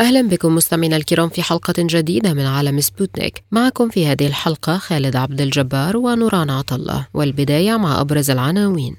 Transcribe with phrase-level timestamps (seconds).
[0.00, 3.44] أهلا بكم مستمعينا الكرام في حلقة جديدة من عالم سبوتنيك.
[3.50, 8.96] معكم في هذه الحلقة خالد عبد الجبار ونوران عطلة والبداية مع أبرز العناوين.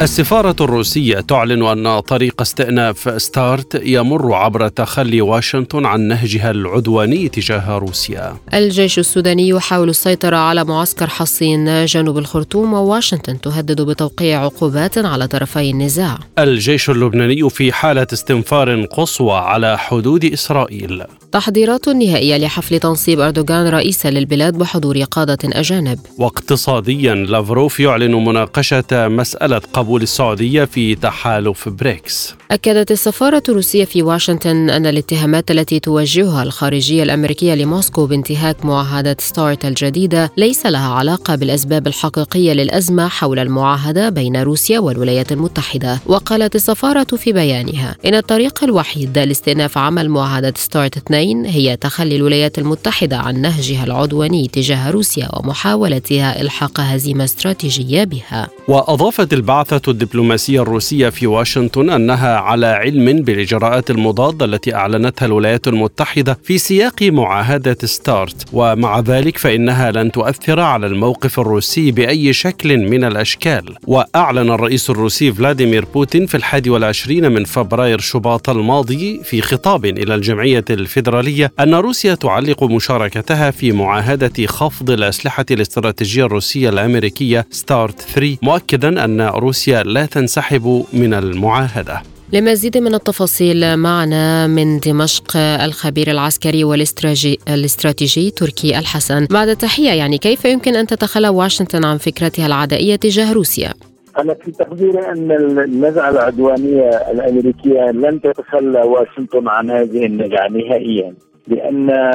[0.00, 7.78] السفارة الروسية تعلن أن طريق استئناف ستارت يمر عبر تخلي واشنطن عن نهجها العدواني تجاه
[7.78, 8.36] روسيا.
[8.54, 15.70] الجيش السوداني يحاول السيطرة على معسكر حصين جنوب الخرطوم وواشنطن تهدد بتوقيع عقوبات على طرفي
[15.70, 16.18] النزاع.
[16.38, 21.04] الجيش اللبناني في حالة استنفار قصوى على حدود إسرائيل.
[21.36, 25.98] تحضيرات نهائية لحفل تنصيب أردوغان رئيسا للبلاد بحضور قادة أجانب.
[26.18, 32.34] واقتصاديا لافروف يعلن مناقشة مسألة قبول السعودية في تحالف بريكس.
[32.50, 39.64] أكدت السفارة الروسية في واشنطن أن الاتهامات التي توجهها الخارجية الأمريكية لموسكو بانتهاك معاهدة ستارت
[39.64, 47.16] الجديدة ليس لها علاقة بالأسباب الحقيقية للأزمة حول المعاهدة بين روسيا والولايات المتحدة وقالت السفارة
[47.16, 53.40] في بيانها إن الطريق الوحيد لاستئناف عمل معاهدة ستارت 2 هي تخلي الولايات المتحدة عن
[53.40, 58.48] نهجها العدواني تجاه روسيا ومحاولتها إلحاق هزيمة استراتيجية بها.
[58.68, 66.38] وأضافت البعثة الدبلوماسية الروسية في واشنطن أنها على علم بالإجراءات المضادة التي أعلنتها الولايات المتحدة
[66.42, 68.44] في سياق معاهدة ستارت.
[68.52, 73.74] ومع ذلك فإنها لن تؤثر على الموقف الروسي بأي شكل من الأشكال.
[73.86, 80.14] وأعلن الرئيس الروسي فلاديمير بوتين في الحادي والعشرين من فبراير شباط الماضي في خطاب إلى
[80.14, 81.15] الجمعية الفيدرالية
[81.60, 89.20] أن روسيا تعلق مشاركتها في معاهدة خفض الأسلحة الاستراتيجية الروسية الأمريكية ستارت 3 مؤكدا أن
[89.20, 98.78] روسيا لا تنسحب من المعاهدة لمزيد من التفاصيل معنا من دمشق الخبير العسكري والاستراتيجي تركي
[98.78, 103.74] الحسن بعد تحية يعني كيف يمكن أن تتخلى واشنطن عن فكرتها العدائية تجاه روسيا؟
[104.18, 111.14] أنا في تقديري أن النزعة العدوانية الأمريكية لن تتخلى واشنطن عن هذه النزعة نهائيا
[111.48, 112.12] لأن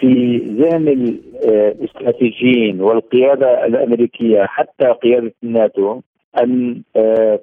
[0.00, 6.00] في ذهن الاستراتيجيين والقيادة الأمريكية حتى قيادة الناتو
[6.42, 6.82] أن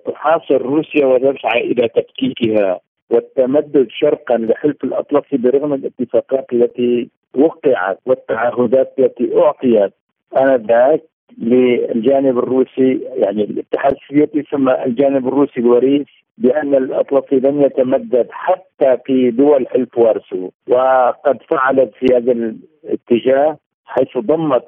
[0.06, 2.80] تحاصر روسيا وتسعى إلى تفكيكها
[3.10, 9.94] والتمدد شرقا لحلف الأطلسي برغم الاتفاقات التي وقعت والتعهدات التي أعطيت.
[10.38, 11.02] آنذاك
[11.38, 19.31] للجانب الروسي يعني الاتحاد السوفيتي ثم الجانب الروسي الوريث بأن الاطلسي لن يتمدد حتى في
[19.31, 24.64] دول حلف وارسو وقد فعلت في هذا الاتجاه حيث ضمت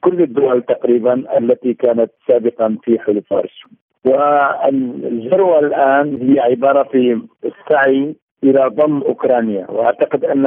[0.00, 3.68] كل الدول تقريبا التي كانت سابقا في حلف وارسو
[4.04, 9.70] والذروة الآن هي عبارة في السعي إلى ضم أوكرانيا.
[9.70, 10.46] وأعتقد أن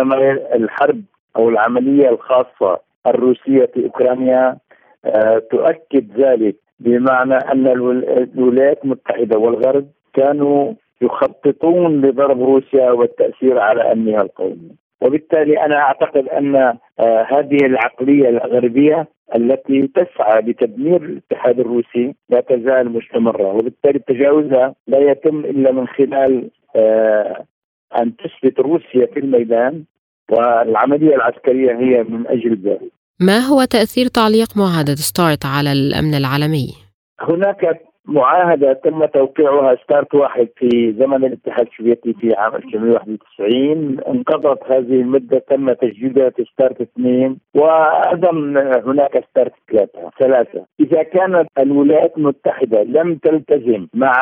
[0.54, 1.02] الحرب
[1.38, 4.58] أو العملية الخاصة الروسية في أوكرانيا
[5.52, 14.72] تؤكد ذلك بمعنى أن الولايات المتحدة والغرب كانوا يخططون لضرب روسيا والتأثير على أمنها القومي.
[15.02, 16.78] وبالتالي أنا أعتقد أن
[17.28, 25.40] هذه العقلية الغربية التي تسعى لتدمير الاتحاد الروسي لا تزال مستمرة وبالتالي تجاوزها لا يتم
[25.40, 26.50] إلا من خلال
[28.02, 29.84] أن تثبت روسيا في الميدان
[30.32, 32.99] والعملية العسكرية هي من أجل ذلك.
[33.22, 36.74] ما هو تأثير تعليق معاهدة ستارت على الأمن العالمي؟
[37.22, 37.58] هناك
[38.10, 45.40] معاهدة تم توقيعها ستارت واحد في زمن الاتحاد السوفيتي في عام 1991 انقضت هذه المدة
[45.50, 48.32] تم تجديدها في ستارت اثنين وأيضا
[48.86, 50.66] هناك ستارت ثلاثة ثلاثة.
[50.80, 54.14] إذا كانت الولايات المتحدة لم تلتزم مع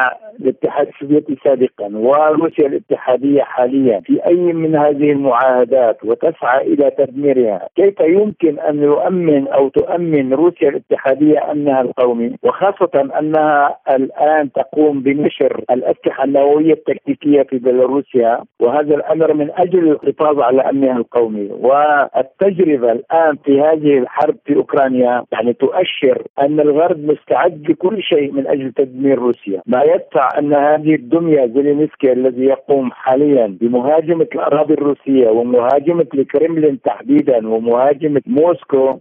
[0.42, 8.00] الاتحاد السوفيتي سابقا وروسيا الاتحادية حاليا في أي من هذه المعاهدات وتسعى إلى تدميرها كيف
[8.00, 16.24] يمكن أن يؤمن أو تؤمن روسيا الاتحادية أمنها القومي؟ وخاصة أنها الآن تقوم بنشر الأسلحة
[16.24, 21.50] النووية التكتيكية في بيلاروسيا وهذا الأمر من أجل الحفاظ على أمنها القومي.
[21.52, 28.48] والتجربة الآن في هذه الحرب في أوكرانيا يعني تؤشر أن الغرب مستعد لكل شيء من
[28.48, 29.62] أجل تدمير روسيا.
[29.66, 37.48] ما يدفع أن هذه الدمية زيلينسكي الذي يقوم حاليا بمهاجمة الأراضي الروسية ومهاجمة الكرملين تحديدا
[37.48, 39.00] ومهاجمة موسكو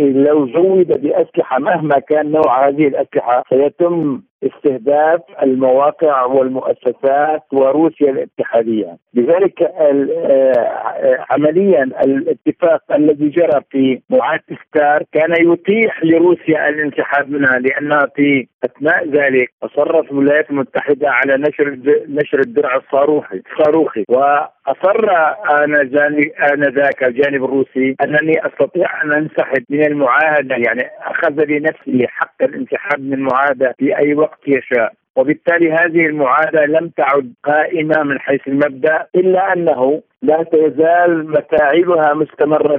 [0.00, 8.96] لو زود بأسلحة مهما كان نوع هذه الأسلحة سيتم own استهداف المواقع والمؤسسات وروسيا الاتحادية،
[9.14, 18.06] لذلك آه، عمليا الاتفاق الذي جرى في معاهدة ستار كان يتيح لروسيا الانسحاب منها لأنها
[18.16, 24.04] في أثناء ذلك أصرت الولايات المتحدة على نشر نشر الدرع الصاروخي الصاروخي.
[24.08, 25.08] وأصر
[26.52, 33.12] آنذاك الجانب الروسي أنني أستطيع أن أنسحب من المعاهدة يعني أخذ لنفسه حق الانسحاب من
[33.12, 34.27] المعاهده في أي وقت.
[34.46, 34.92] يشاء.
[35.18, 42.76] وبالتالي هذه المعادله لم تعد قائمة من حيث المبدأ إلا أنه لا تزال مفاعلها مستمرة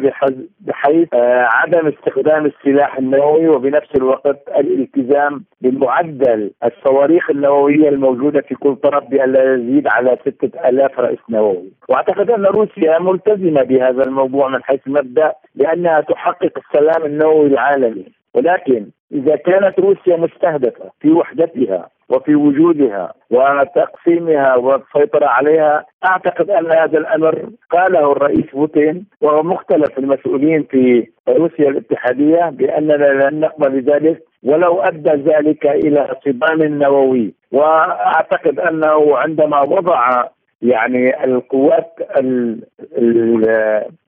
[0.59, 8.75] بحيث آه، عدم استخدام السلاح النووي وبنفس الوقت الالتزام بمعدل الصواريخ النووية الموجودة في كل
[8.75, 11.71] طرف بألا يزيد على ستة ألاف رئيس نووي.
[11.89, 18.18] وأعتقد أن روسيا ملتزمة بهذا الموضوع من حيث المبدأ لأنها تحقق السلام النووي العالمي.
[18.39, 26.97] ولكن إذا كانت روسيا مستهدفة في وحدتها وفي وجودها وتقسيمها والسيطرة عليها أعتقد أن هذا
[26.97, 34.81] الأمر قاله الرئيس بوتين وهو مختلف المسؤولين في روسيا الاتحادية بأننا لن نقبل ذلك ولو
[34.81, 37.33] أدى ذلك إلى صدام نووي.
[37.51, 40.23] وأعتقد أنه عندما وضع
[40.61, 41.93] يعني القوات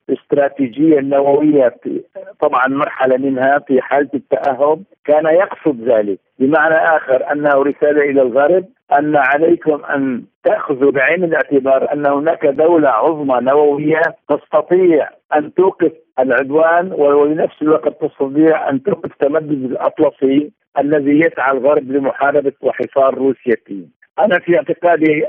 [0.09, 2.01] الاستراتيجيه النوويه في
[2.39, 8.65] طبعا مرحلة منها في حالة التأهب كان يقصد ذلك بمعنى آخر أنه رسالة إلى الغرب
[8.99, 16.93] أن عليكم أن تأخذوا بعين الاعتبار أن هناك دولة عظمى نووية تستطيع أن توقف العدوان
[16.93, 23.85] وبنفس الوقت تستطيع أن توقف تمدد الأطلسي الذي يسعى الغرب لمحاربة وحصار روسيا فيه.
[24.19, 25.25] أنا في اعتقادي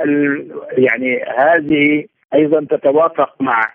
[0.79, 2.05] يعني هذه
[2.35, 3.73] أيضا تتوافق مع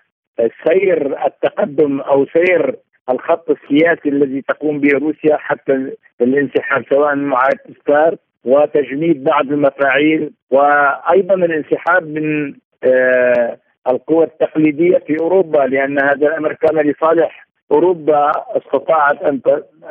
[0.67, 2.75] سير التقدم أو سير
[3.09, 5.91] الخط السياسي الذي تقوم به روسيا حتى
[6.21, 7.39] الانسحاب سواء مع
[7.81, 12.53] ستار وتجميد بعض المفاعيل وأيضا الانسحاب من
[12.83, 13.57] آه
[13.91, 19.39] القوى التقليدية في أوروبا لأن هذا الأمر كان لصالح أوروبا استطاعت أن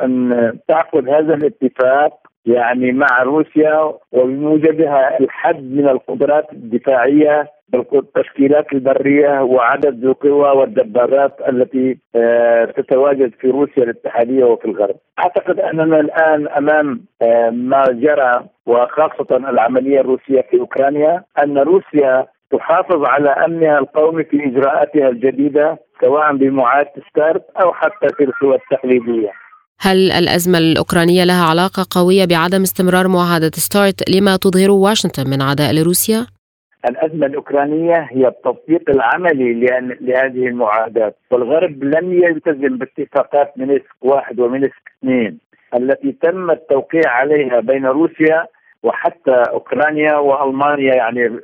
[0.03, 10.03] أن تأخذ هذا الاتفاق يعني مع روسيا وبموجبها الحد من القدرات الدفاعية التشكيلات البرية وعدد
[10.03, 14.95] القوى والدبابات التي آه، تتواجد في روسيا الاتحادية وفي الغرب.
[15.19, 23.05] أعتقد أننا الآن أمام آه، ما جرى وخاصة العملية الروسية في أوكرانيا أن روسيا تحافظ
[23.05, 29.31] على أمنها القومي في إجراءاتها الجديدة سواء بمعاهدة ستارت أو حتى في القوى التقليديه.
[29.79, 35.73] هل الأزمة الأوكرانية لها علاقة قوية بعدم استمرار معاهدة ستارت لما تظهره واشنطن من عداء
[35.73, 36.36] لروسيا؟
[36.89, 39.53] الأزمة الأوكرانية هي التطبيق العملي
[40.01, 45.39] لهذه المعاهدات والغرب لم يلتزم باتفاقات مينسك واحد ومينسك اثنين
[45.75, 48.45] التي تم التوقيع عليها بين روسيا
[48.83, 51.39] وحتى أوكرانيا وألمانيا يعني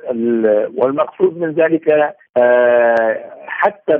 [0.76, 3.94] والمقصود من ذلك آه، حتى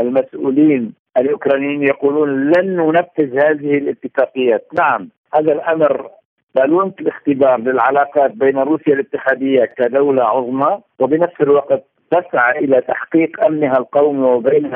[0.00, 6.10] المسؤولين الأوكرانيين يقولون لن ننفذ هذه الاتفاقيات، نعم هذا الأمر
[6.54, 14.26] بالونة الاختبار للعلاقات بين روسيا الاتحادية كدولة عظمى وبنفس الوقت تسعى إلى تحقيق أمنها القومي
[14.26, 14.72] وبين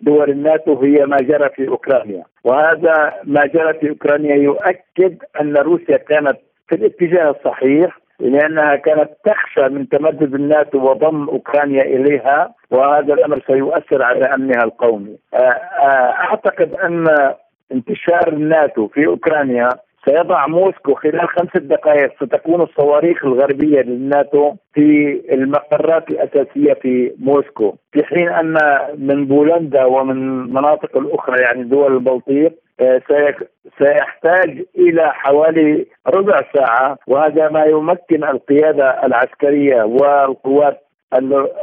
[0.00, 5.96] دول الناتو هي ما جرى في أوكرانيا وهذا ما جرى في أوكرانيا يؤكد أن روسيا
[5.96, 6.38] كانت
[6.68, 14.02] في الاتجاه الصحيح لأنها كانت تخشى من تمدد الناتو وضم أوكرانيا إليها وهذا الأمر سيؤثر
[14.02, 15.18] على أمنها القومي.
[16.20, 17.04] أعتقد أن
[17.72, 19.68] انتشار الناتو في أوكرانيا
[20.08, 28.04] سيضع موسكو خلال خمسة دقائق ستكون الصواريخ الغربية للناتو في المقرات الأساسية في موسكو في
[28.04, 28.56] حين أن
[28.98, 33.02] من بولندا ومن مناطق الأخرى يعني دول البلطيق آه،
[33.78, 40.80] سيحتاج إلى حوالي ربع ساعة وهذا ما يمكن القيادة العسكرية والقوات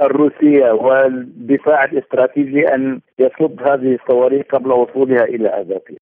[0.02, 6.05] الروسية والدفاع الاستراتيجي أن يصد هذه الصواريخ قبل وصولها إلى اهدافها.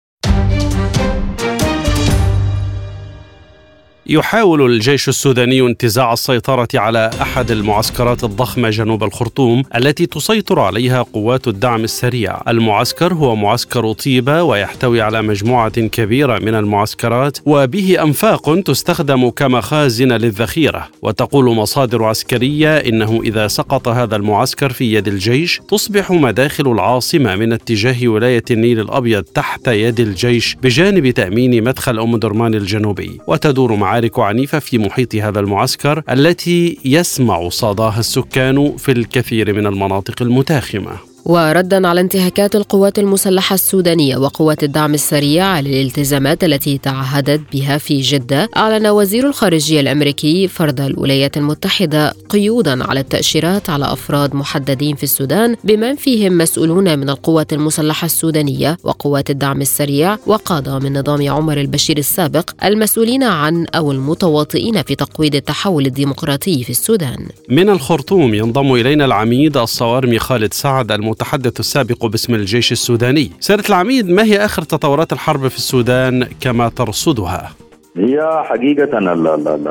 [4.08, 11.48] يحاول الجيش السوداني انتزاع السيطرة على أحد المعسكرات الضخمة جنوب الخرطوم التي تسيطر عليها قوات
[11.48, 12.42] الدعم السريع.
[12.48, 20.88] المعسكر هو معسكر طيبة ويحتوي على مجموعة كبيرة من المعسكرات وبه أنفاق تستخدم كمخازن للذخيرة.
[21.02, 27.54] وتقول مصادر عسكرية إنه إذا سقط هذا المعسكر في يد الجيش تصبح مداخل العاصمة من
[27.54, 33.95] اتجاه ولاية النيل الأبيض تحت يد الجيش بجانب تأمين مدخل أم درمان الجنوبي وتدور مع
[33.96, 41.15] معارك عنيفة في محيط هذا المعسكر التي يسمع صداها السكان في الكثير من المناطق المتاخمة.
[41.26, 48.50] وردا على انتهاكات القوات المسلحة السودانية وقوات الدعم السريع للالتزامات التي تعهدت بها في جدة
[48.58, 55.56] أعلن وزير الخارجية الأمريكي فرض الولايات المتحدة قيودا على التأشيرات على أفراد محددين في السودان
[55.64, 61.98] بمن فيهم مسؤولون من القوات المسلحة السودانية وقوات الدعم السريع وقادة من نظام عمر البشير
[61.98, 67.28] السابق المسؤولين عن أو المتواطئين في تقويض التحول الديمقراطي في السودان.
[67.50, 74.10] من الخرطوم ينضم إلينا العميد الصوارمي خالد سعد المتحدث السابق باسم الجيش السوداني سيرة العميد
[74.10, 77.65] ما هي آخر تطورات الحرب في السودان كما ترصدها؟
[77.98, 79.00] هي حقيقة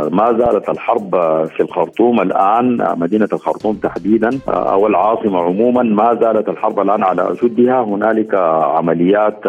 [0.09, 1.11] ما زالت الحرب
[1.47, 7.81] في الخرطوم الآن مدينة الخرطوم تحديدا أو العاصمة عموما ما زالت الحرب الآن على أشدها
[7.83, 8.35] هنالك
[8.79, 9.41] عمليات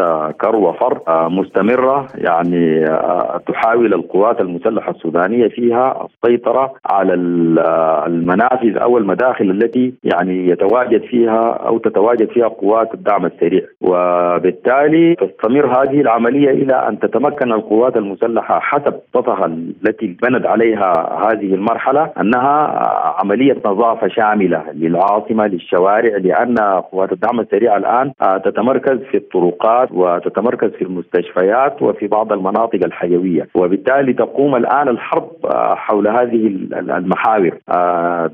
[0.41, 2.86] كر وفر مستمرة يعني
[3.48, 7.13] تحاول القوات المسلحة السودانية فيها السيطرة على
[8.08, 13.62] المنافذ أو المداخل التي يعني يتواجد فيها أو تتواجد فيها قوات الدعم السريع.
[13.82, 20.91] وبالتالي تستمر هذه العملية إلى أن تتمكن القوات المسلحة حسب خططها التي بنت عليها
[21.27, 22.57] هذه المرحلة أنها
[23.19, 26.57] عملية نظافة شاملة للعاصمة للشوارع لأن
[26.91, 28.12] قوات الدعم السريع الآن
[28.45, 33.48] تتمركز في الطرقات وتتمركز في المستشفيات وفي بعض المناطق الحيوية.
[33.55, 35.29] وبالتالي تقوم الآن الحرب
[35.75, 37.51] حول هذه المحاور.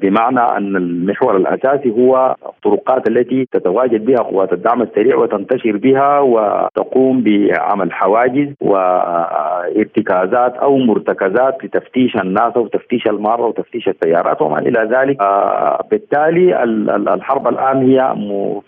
[0.02, 7.22] بمعنى أن المحور الأساسي هو الطرقات التي تتواجد بها قوات الدعم السريع وتنتشر بها وتقوم
[7.24, 14.90] بعمل حواجز وارتكاب انجازات أو مرتكزات لتفتيش الناس أو تفتيش الماره وتفتيش السيارات وما إلى
[14.96, 15.22] ذلك.
[15.22, 16.64] آه بالتالي
[17.14, 18.16] الحرب الآن هي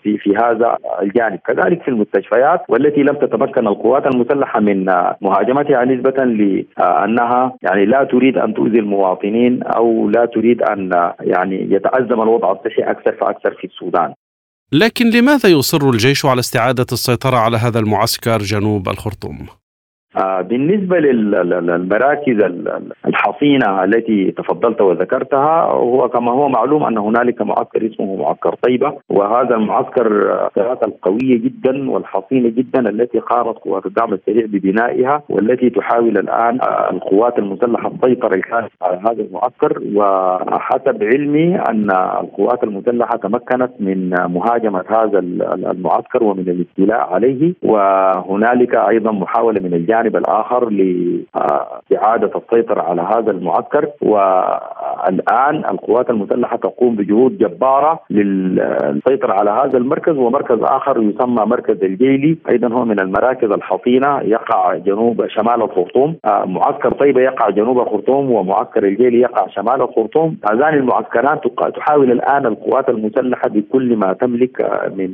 [0.02, 1.38] في في هذا الجانب.
[1.46, 4.84] كذلك في المستشفيات والتي لم تتمكن القوات المسلحة من
[5.20, 12.22] مهاجمتها نسبة لانها يعني لا تريد أن تؤذي المواطنين أو لا تريد أن يعني يتأزم
[12.22, 14.14] الوضع الصحي أكثر فأكثر في السودان.
[14.72, 19.46] لكن لماذا يصر الجيش على استعادة السيطرة على هذا المعسكر جنوب الخرطوم؟
[20.16, 22.38] آه، بالنسبة للمراكز
[23.06, 29.54] الحصينة التي تفضلت وذكرتها هو كما هو معلوم أن هنالك معسكر اسمه معسكر طيبة وهذا
[29.56, 36.58] المعسكر القراءات القوية جدا والحصينة جدا التي قامت قوات الدعم السريع ببنائها والتي تحاول الآن
[36.92, 39.82] القوات المسلحة السيطرة الكاملة على هذا المعسكر.
[39.94, 41.90] وحسب علمي أن
[42.20, 50.03] القوات المسلحة تمكنت من مهاجمة هذا المعسكر ومن الاستيلاء عليه وهنالك أيضا محاولة من الجانب
[50.04, 50.68] الجانب الآخر
[51.90, 53.88] لاعاده السيطرة على هذا المعسكر.
[54.02, 60.16] والآن القوات المسلحة تقوم بجهود جبارة للسيطرة على هذا المركز.
[60.16, 66.16] ومركز آخر يسمى مركز الجيلي أيضا هو من المراكز الحصينة يقع جنوب شمال الخرطوم.
[66.46, 70.36] معسكر طيبة يقع جنوب الخرطوم ومعسكر الجيلي يقع شمال الخرطوم.
[70.50, 71.38] هذان المعسكران
[71.76, 75.08] تحاول الآن القوات المسلحة بكل ما تملك من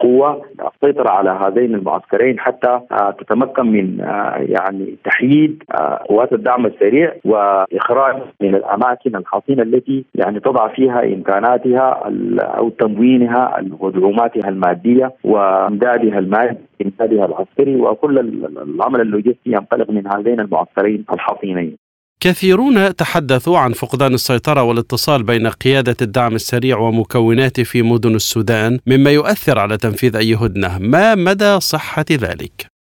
[0.00, 0.42] قوة
[0.74, 2.80] السيطره على هذين المعسكرين حتى
[3.18, 4.00] تتمكن من
[4.38, 12.12] يعني تحييد آه، قوات الدعم السريع وإخراج من الأماكن الحصينة التي يعني تضع فيها إمكاناتها
[12.40, 18.18] أو تموينها ودعوماتها المادية وإمدادها المالي إمدادها العسكري وكل
[18.58, 21.76] العمل اللوجستي ينطلق من هذين المعسكرين الحصينين.
[22.20, 29.10] كثيرون تحدثوا عن فقدان السيطرة والاتصال بين قيادة الدعم السريع ومكوناته في مدن السودان مما
[29.10, 32.75] يؤثر على تنفيذ أي هدنة، ما مدى صحة ذلك؟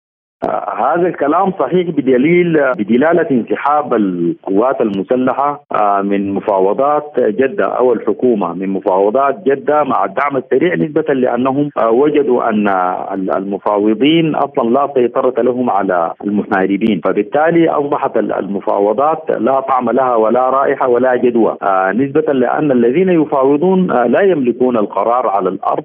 [0.78, 8.70] هذا الكلام صحيح بدليل بدلالة انسحاب القوات المسلحة آه، من مفاوضات جدة أو الحكومة من
[8.70, 12.68] مفاوضات جدة مع الدعم السريع نسبة لأنهم آه، وجدوا أن
[13.14, 17.02] المفاوضين أصلا لا سيطرة لهم على المحاربين.
[17.06, 21.58] فبالتالي أصبحت المفاوضات لا طعم لها ولا رائحة ولا جدوى.
[21.62, 25.84] آه، نسبة لأن الذين يفاوضون لا يملكون القرار على الأرض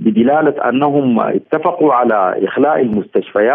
[0.00, 3.51] بدلالة أنهم اتفقوا على إخلاء المستشفيات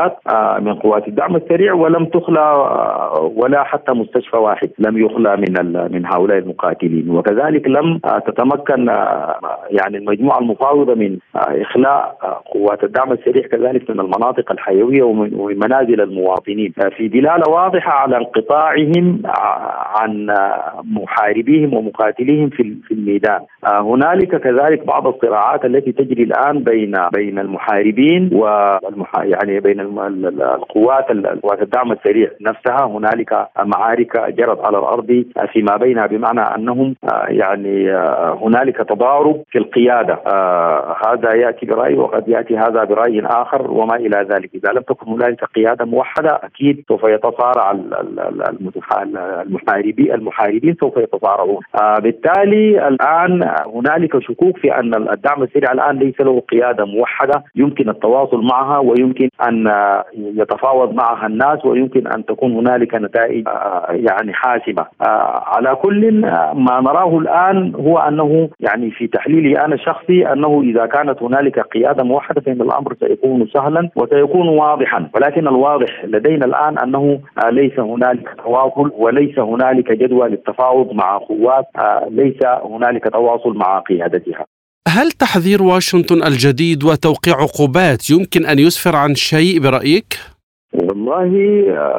[0.61, 6.05] من قوات الدعم السريع ولم تخلى آه، ولا حتى مستشفى واحد لم يخلى من من
[6.05, 7.09] هؤلاء المقاتلين.
[7.09, 9.39] وكذلك لم آه، تتمكن آه،
[9.69, 16.73] يعني المجموعة المفاوضة من إخلاء قوات الدعم السريع كذلك من المناطق الحيوية ومن منازل المواطنين.
[16.97, 19.21] في دلالة واضحة على انقطاعهم
[19.95, 20.27] عن
[20.83, 23.39] محاربيهم ومقاتليهم في الميدان.
[23.63, 31.05] هنالك كذلك بعض الصراعات التي تجري الآن بين بين المحاربين والمح يعني بين القوات
[31.43, 32.85] قوات الدعم السريع نفسها.
[32.85, 36.95] هنالك معارك جرت على الأرض فيما بينها بمعنى أنهم
[37.27, 37.91] يعني
[38.41, 40.19] هنالك تضارب في القيادة.
[41.07, 44.49] هذا يأتي برأي وقد يأتي هذا برأي آخر وما إلى ذلك.
[44.55, 47.71] إذا لم تكن هنالك قيادة موحدة أكيد سوف يتصارع
[49.41, 51.59] المحاربين المحاربين سوف يتصارعون.
[51.99, 57.43] بالتالي الآن هنالك شكوك في أن الدعم السريع الآن ليس له قيادة موحدة.
[57.55, 59.67] يمكن التواصل معها ويمكن أن
[60.13, 64.85] يتفاوض معها الناس ويمكن أن تكون هنالك نتائج آه، يعني حاسمة.
[65.01, 66.21] آه، على كل
[66.53, 72.03] ما نراه الآن هو أنه يعني في تحليلي أنا الشخصي أنه إذا كانت هنالك قيادة
[72.03, 75.09] موحدة فان الأمر سيكون سهلا وسيكون واضحا.
[75.15, 81.65] ولكن الواضح لدينا الآن أنه آه، ليس هنالك تواصل وليس هنالك جدوى للتفاوض مع قوات
[82.09, 84.56] ليس هنالك تواصل مع قيادتها.
[84.87, 90.19] هل تحذير واشنطن الجديد وتوقيع عقوبات يمكن أن يسفر عن شيء برأيك؟
[90.73, 91.27] والله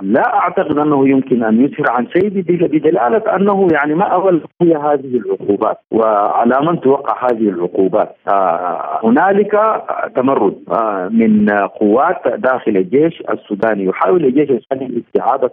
[0.02, 5.16] لا أعتقد أنه يمكن أن يسفر عن شيء بدلالة أنه يعني ما اول هي هذه
[5.16, 8.16] العقوبات وعلى من توقع هذه العقوبات.
[8.28, 9.60] آه، هنالك
[10.16, 15.50] تمرد آه، من قوات داخل الجيش السوداني يحاول الجيش السوداني استعادة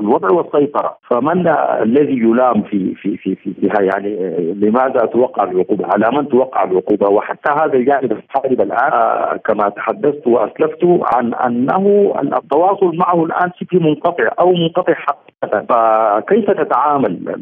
[0.00, 0.96] الوضع والسيطرة.
[1.10, 1.48] فمن
[1.82, 4.16] الذي يلام في في في في فيها يعني
[4.54, 10.26] لماذا توقع العقوبة؟ على من توقع العقوبة؟ وحتى هذا الجانب الحارب الآن آه، كما تحدثت
[10.26, 12.14] وأسلفت عن أنه
[12.56, 15.26] التواصل معه الآن شبه منقطع أو منقطع حقيقة.
[15.68, 17.36] فكيف تتعامل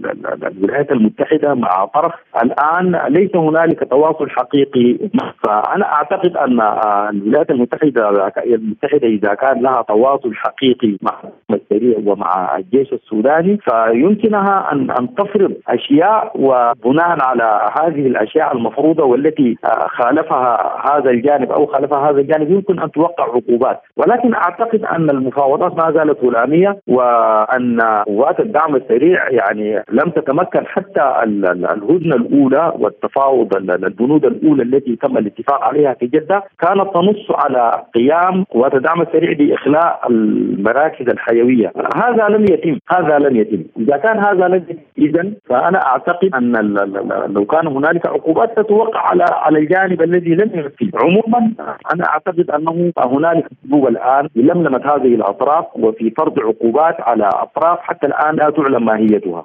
[0.56, 4.98] الولايات المتحدة مع طرف الآن؟ ليس هنالك تواصل حقيقي.
[5.44, 6.60] فأنا أعتقد أن
[7.10, 11.14] الولايات المتحدة المتحدة إذا كان لها تواصل حقيقي مع
[11.50, 19.56] السريع ومع الجيش السوداني فيمكنها أن أن تفرض أشياء وبناء على هذه الأشياء المفروضة والتي
[19.86, 23.80] خالفها هذا الجانب أو خالفها هذا الجانب يمكن أن توقع عقوبات.
[23.96, 31.14] ولكن أعتقد أن المفاوضات ما زالت غلامية وأن قوات الدعم السريع يعني لم تتمكن حتى
[31.24, 38.44] الهدنة الأولى والتفاوض البنود الأولى التي تم الاتفاق عليها في جدة كانت تنص على قيام
[38.44, 41.72] قوات الدعم السريع بإخلاء المراكز الحيوية.
[41.96, 43.62] هذا لم يتم هذا لم يتم.
[43.78, 46.52] إذا كان هذا لم يتم اذا فأنا أعتقد أن
[47.34, 51.52] لو كان هنالك عقوبات تتوقع على على الجانب الذي لم ينفذ عموما
[51.94, 58.06] أنا أعتقد أنه هنالك اسلوب الآن لملمه هذه الأطراف وفي فرض عقوبات على أطراف حتى
[58.06, 59.44] الآن لا تعلم ماهيتها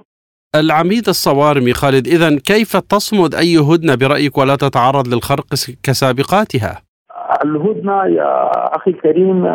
[0.56, 5.46] العميد الصوارمي خالد إذا كيف تصمد أي هدنة برأيك ولا تتعرض للخرق
[5.84, 6.82] كسابقاتها؟
[7.46, 9.46] الهدنة يا أخي الكريم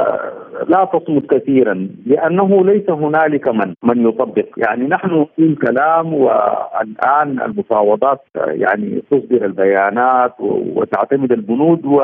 [0.69, 8.21] لا تصمد كثيرا لأنه ليس هنالك من من يطبق يعني نحن نقول كلام والآن المفاوضات
[8.37, 10.35] يعني تصدر البيانات
[10.77, 12.03] وتعتمد البنود و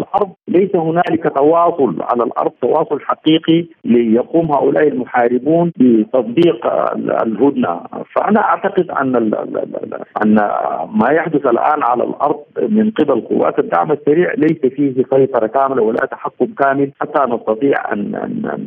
[0.00, 6.66] الأرض ليس هنالك تواصل على الأرض تواصل حقيقي ليقوم هؤلاء المحاربون بتطبيق
[7.26, 7.80] الهدنة.
[8.14, 9.16] فأنا أعتقد أن
[10.22, 10.34] أن
[11.00, 16.06] ما يحدث الآن على الأرض من قبل قوات الدعم السريع ليس فيه سيطرة كاملة ولا
[16.06, 16.90] تحكم كامل.
[17.00, 18.12] حتى نستطيع ان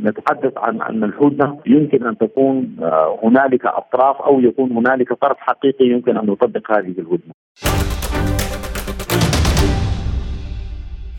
[0.05, 1.57] نتحدث عن ان الهدنة.
[1.65, 2.75] يمكن أن تكون
[3.23, 7.33] هنالك أطراف أو يكون هنالك طرف حقيقي يمكن أن يطبق هذه الهدنة.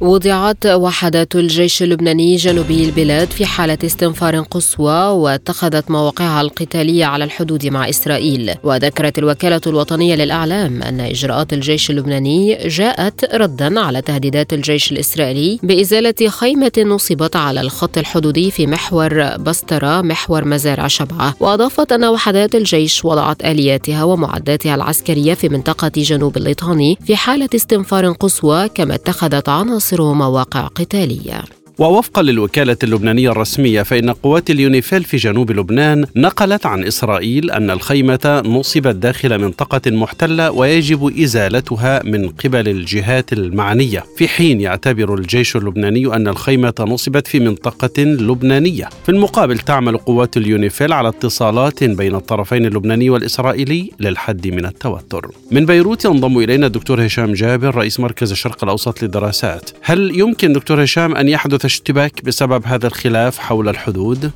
[0.04, 7.66] وضعت وحدات الجيش اللبناني جنوبي البلاد في حالة استنفار قصوى واتخذت مواقعها القتالية على الحدود
[7.66, 8.54] مع إسرائيل.
[8.64, 16.28] وذكرت الوكالة الوطنية للأعلام أن إجراءات الجيش اللبناني جاءت ردا على تهديدات الجيش الإسرائيلي بإزالة
[16.28, 23.04] خيمة نصبت على الخط الحدودي في محور بسترة محور مزارع شبعة وأضافت أن وحدات الجيش
[23.04, 29.93] وضعت آلياتها ومعداتها العسكرية في منطقة جنوب الليطاني في حالة استنفار قصوى كما اتخذت عناصر
[30.00, 31.63] عناصر مواقع قتالية.
[31.78, 38.42] ووفقا للوكالة اللبنانية الرسمية فإن قوات اليونيفيل في جنوب لبنان نقلت عن إسرائيل أن الخيمة
[38.46, 44.04] نصبت داخل منطقة محتلة ويجب إزالتها من قبل الجهات المعنية.
[44.16, 48.88] في حين يعتبر الجيش اللبناني أن الخيمة نصبت في منطقة لبنانية.
[49.04, 55.30] في المقابل تعمل قوات اليونيفيل على اتصالات بين الطرفين اللبناني والإسرائيلي للحد من التوتر.
[55.50, 59.70] من بيروت ينضم إلينا الدكتور هشام جابر رئيس مركز الشرق الأوسط للدراسات.
[59.82, 64.30] هل يمكن دكتور هشام أن يحدث اشتباك بسبب هذا الخلاف حول الحدود؟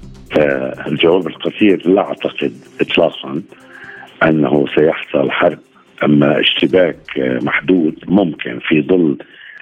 [0.86, 3.42] الجواب القصير لا أعتقد اطلاقا
[4.22, 5.58] أنه سيحصل حرب
[6.04, 6.98] أما اشتباك
[7.42, 9.18] محدود ممكن في ظل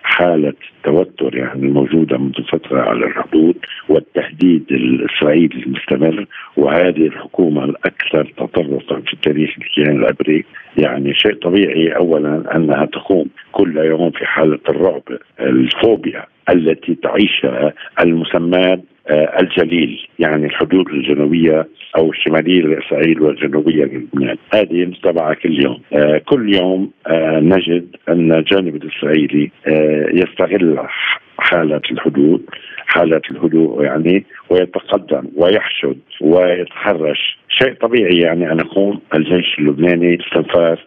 [0.07, 0.53] حالة
[0.85, 3.57] توتر يعني الموجودة منذ فترة على الحدود
[3.89, 10.45] والتهديد الإسرائيلي المستمر وهذه الحكومة الأكثر تطرفا في تاريخ الكيان العبري
[10.79, 15.03] يعني شيء طبيعي أولا أنها تقوم كل يوم في حالة الرعب
[15.41, 25.35] الفوبيا التي تعيشها المسمات الجليل يعني الحدود الجنوبية أو الشمالية لإسرائيل والجنوبية للبنان هذه نتبعها
[25.35, 25.81] كل يوم.
[25.93, 26.91] آه، كل يوم
[27.41, 29.51] نجد أن الجانب الإسرائيلي
[30.15, 30.79] يستغل
[31.39, 32.43] حالة الحدود
[32.87, 37.39] حالة الهدوء يعني ويتقدم ويحشد ويتحرش.
[37.49, 40.79] شيء طبيعي يعني أن يقوم الجيش اللبناني استنفار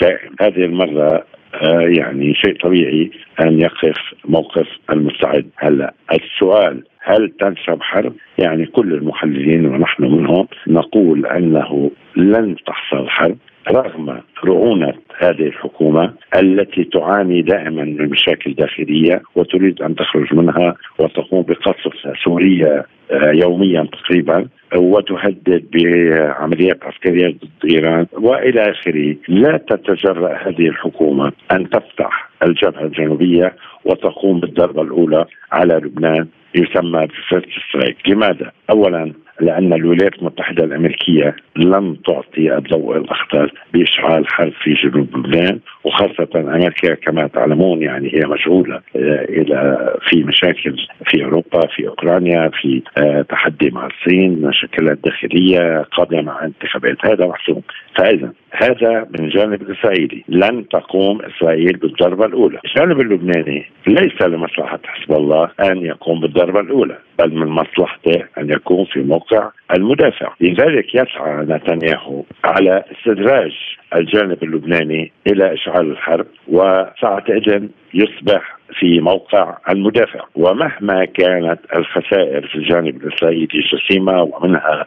[0.00, 0.30] دائم.
[0.40, 1.24] هذه المرة
[1.54, 5.46] آه، يعني شيء طبيعي أن يقف موقف المستعد.
[5.56, 13.36] هلا السؤال هل تنشب حرب؟ يعني كل المحللين ونحن منهم نقول أنه لن تحصل حرب
[13.70, 21.42] رغم رعونة هذه الحكومة التي تعاني دائما من مشاكل داخلية وتريد أن تخرج منها وتقوم
[21.42, 21.92] بقصف
[22.24, 31.32] سوريا آه، يوميا تقريبا وتهدد بعمليات عسكرية ضد إيران وإلى آخره، لا تتجرأ هذه الحكومة
[31.52, 39.12] أن تفتح الجبهة الجنوبية وتقوم بالضربة الأولى على لبنان يسمى ب first strike، لماذا؟ اولا
[39.40, 46.94] لأن الولايات المتحدة الأمريكية لم تعطي الضوء الأخضر بإشعال حرب في جنوب لبنان وخاصة أمريكا
[46.94, 50.76] كما تعلمون يعني هي مشغولة آه، إلى في مشاكل
[51.06, 57.06] في أوروبا في أوكرانيا في آه، تحدي مع الصين مشاكلات داخلية قادمة مع انتخابات.
[57.06, 57.62] هذا محسوم.
[57.98, 62.58] فإذا هذا من الجانب الإسرائيلي لن تقوم إسرائيل بالضربة الأولى.
[62.64, 68.84] الجانب اللبناني ليس لمصلحة حزب الله أن يقوم بالضربة الأولى بل من مصلحته أن يكون
[68.84, 70.32] في موقع المدافع.
[70.40, 73.52] لذلك يسعى نتنياهو على استدراج
[73.94, 80.20] الجانب اللبناني إلى إشعال الحرب وساعتئذ يصبح في موقع المدافع.
[80.34, 84.86] ومهما كانت الخسائر في الجانب الإسرائيلي جسيمة ومنها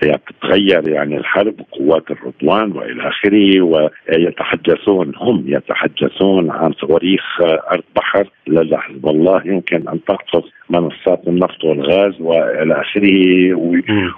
[0.00, 7.40] تتغير يعني الحرب قوات الرضوان وإلى آخره ويتحدثون هم يتحدثون عن صواريخ
[7.72, 8.28] أرض بحر.
[8.46, 13.10] لدى حزب الله يمكن أن تقصف منصات النفط والغاز وإلى آخره.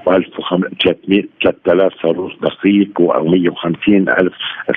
[0.07, 4.33] و1300 3000 صاروخ دقيق و 150 ألف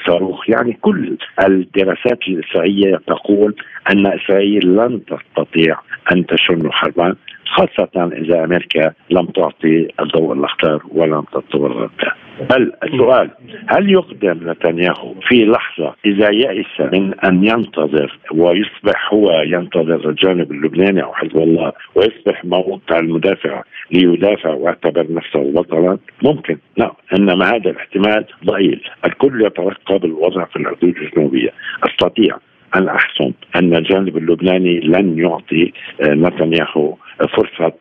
[0.08, 0.50] صاروخ.
[0.50, 1.18] يعني كل
[1.48, 3.56] الدراسات الإسرائيلية تقول
[3.92, 5.80] أن اسرائيل لن تستطيع
[6.12, 12.16] أن تشن حربا خاصة إذا أمريكا لم تعطي الضوء الأخضر ولم ردها
[12.50, 13.30] بل السؤال
[13.68, 21.04] هل يقدم نتنياهو في لحظة إذا يئس من أن ينتظر ويصبح هو ينتظر الجانب اللبناني
[21.04, 26.58] أو حزب الله ويصبح موقع المدافع ليدافع ويعتبر نفسه بطلا؟ ممكن.
[26.78, 28.82] لا إنما هذا الاحتمال ضئيل.
[29.06, 31.50] الكل يترقب الوضع في الحدود الجنوبية.
[31.84, 32.38] أستطيع
[32.76, 36.96] أن أحسن أن الجانب اللبناني لن يعطي آه، نتنياهو
[37.38, 37.74] فرصة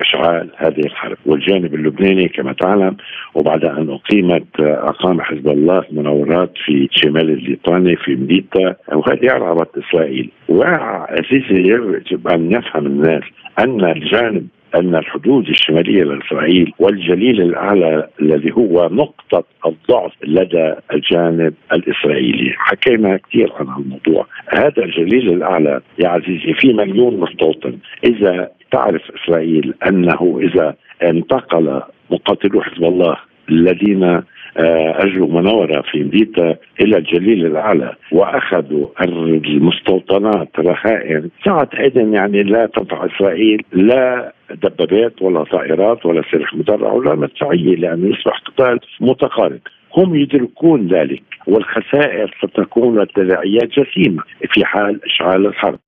[0.00, 1.16] إشعال هذه الحرب.
[1.26, 2.96] والجانب اللبناني كما تعلم
[3.34, 9.68] وبعد أن أقيمت آه، أقام حزب الله مناورات في شمال الليطاني في مديتا وهذه أرعبت
[9.78, 10.30] إسرائيل.
[10.48, 13.22] وعزيزي يجب أن يفهم الناس
[13.58, 22.54] أن الجانب أن الحدود الشمالية لاسرائيل والجليل الأعلى الذي هو نقطة الضعف لدى الجانب الإسرائيلي،
[22.56, 29.74] حكينا كثير عن الموضوع، هذا الجليل الأعلى يا عزيزي في مليون مستوطن، إذا تعرف إسرائيل
[29.88, 33.16] أنه إذا انتقل مقاتلو حزب الله
[33.50, 34.22] الذين
[34.58, 43.06] آه، أجروا مناورة في مديتا إلى الجليل الاعلى وأخذوا المستوطنات رهائن ساعتئذ يعني لا تنفع
[43.06, 49.60] إسرائيل لا دبابات ولا طائرات ولا سلاح مدرع ولا مدفعيه لأنه يصبح قتال متقارب.
[49.96, 55.78] هم يدركون ذلك والخسائر ستكون والتداعيات جسيمة في حال إشعال الحرب.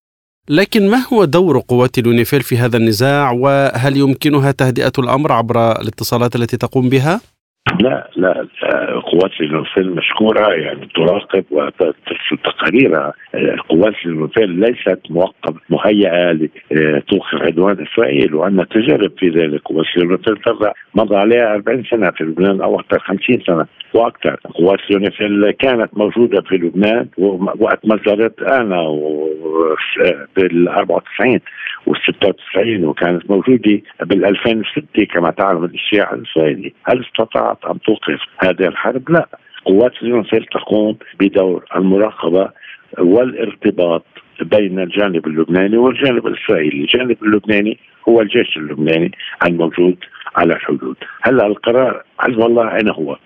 [0.50, 6.36] لكن ما هو دور قوات اليونيفيل في هذا النزاع؟ وهل يمكنها تهدئة الأمر عبر الاتصالات
[6.36, 7.20] التي تقوم بها؟
[7.80, 8.46] لا لا
[9.00, 13.12] قوات اليونيفيل مشكورة يعني تراقب وترسل تقاريرها.
[13.68, 16.38] قوات اليونيفيل ليست موقف مهيئة
[16.70, 20.36] لتوقف عدوان إسرائيل وأن تجارب في ذلك قوات اليونيفيل
[20.94, 24.36] مضى عليها 40 سنة في لبنان أو أكثر 50 سنة وأكثر.
[24.54, 27.08] قوات اليونيفيل كانت موجودة في لبنان
[27.58, 28.82] وقت مجزرة قانا
[30.36, 31.40] بال 94
[31.86, 38.68] وال 96 وكانت موجودة بال 2006 كما تعلم الاجتياح الاسرائيلي، هل استطاعت ان توقف هذه
[38.68, 39.28] الحرب؟ لا،
[39.64, 42.50] قوات اليونيفيل تقوم بدور المراقبة
[42.98, 44.04] والارتباط
[44.40, 47.78] بين الجانب اللبناني والجانب الإسرائيلي، الجانب اللبناني
[48.08, 49.12] هو الجيش اللبناني
[49.46, 49.96] الموجود
[50.36, 53.16] على الحدود، هلا القرار حزب الله أين هو؟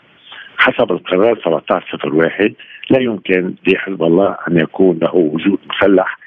[0.59, 2.55] حسب القرار 1701
[2.90, 6.18] لا يمكن لحزب الله أن يكون له وجود مسلح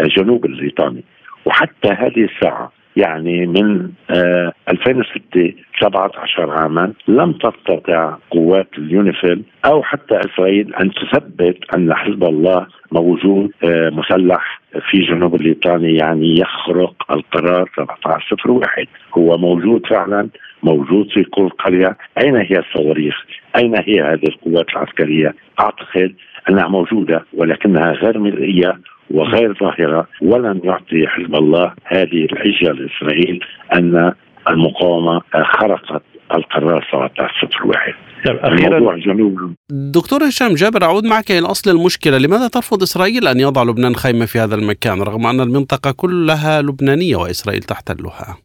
[0.00, 1.04] جنوب الليطاني
[1.44, 10.20] وحتى هذه الساعة يعني من آه 2006 17 عاما لم تستطع قوات اليونيفيل أو حتى
[10.20, 17.70] إسرائيل أن تثبت أن حزب الله موجود آه مسلح في جنوب الليطاني يعني يخرق القرار
[17.78, 18.86] 1701
[19.18, 20.28] هو موجود فعلا
[20.62, 21.96] موجود في كل قرية.
[22.22, 23.14] أين هي الصواريخ؟
[23.56, 26.14] أين هي هذه القوات العسكرية؟ أعتقد
[26.50, 28.78] أنها موجودة ولكنها غير مرئية
[29.10, 34.12] وغير ظاهرة ولن يعطي حزب الله هذه الحجة لإسرائيل أن
[34.48, 36.02] المقاومة خرقت
[36.34, 37.94] القرار 1701
[38.26, 42.18] طيب أخيرا جنوب دكتور هشام جابر أعود معك إلى أصل المشكلة.
[42.18, 47.16] لماذا ترفض إسرائيل أن يضع لبنان خيمة في هذا المكان رغم أن المنطقة كلها لبنانية
[47.16, 48.36] وإسرائيل تحتلها؟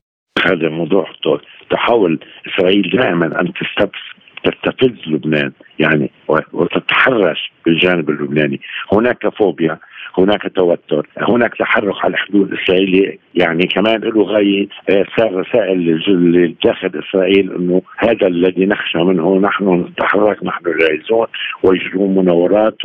[0.45, 1.05] هذا موضوع
[1.71, 3.53] تحاول إسرائيل دائما أن
[4.43, 6.11] تستفز لبنان يعني
[6.53, 8.59] وتتحرش بالجانب اللبناني.
[8.93, 9.79] هناك فوبيا
[10.23, 16.91] هناك توتر هناك تحرك على الحدود الإسرائيلية يعني كمان له غاية آه، صار رسائل داخل
[17.09, 21.27] إسرائيل إنه هذا الذي نخشى منه نحن نتحرك نحن جاهزون
[21.63, 22.77] ويجرون مناورات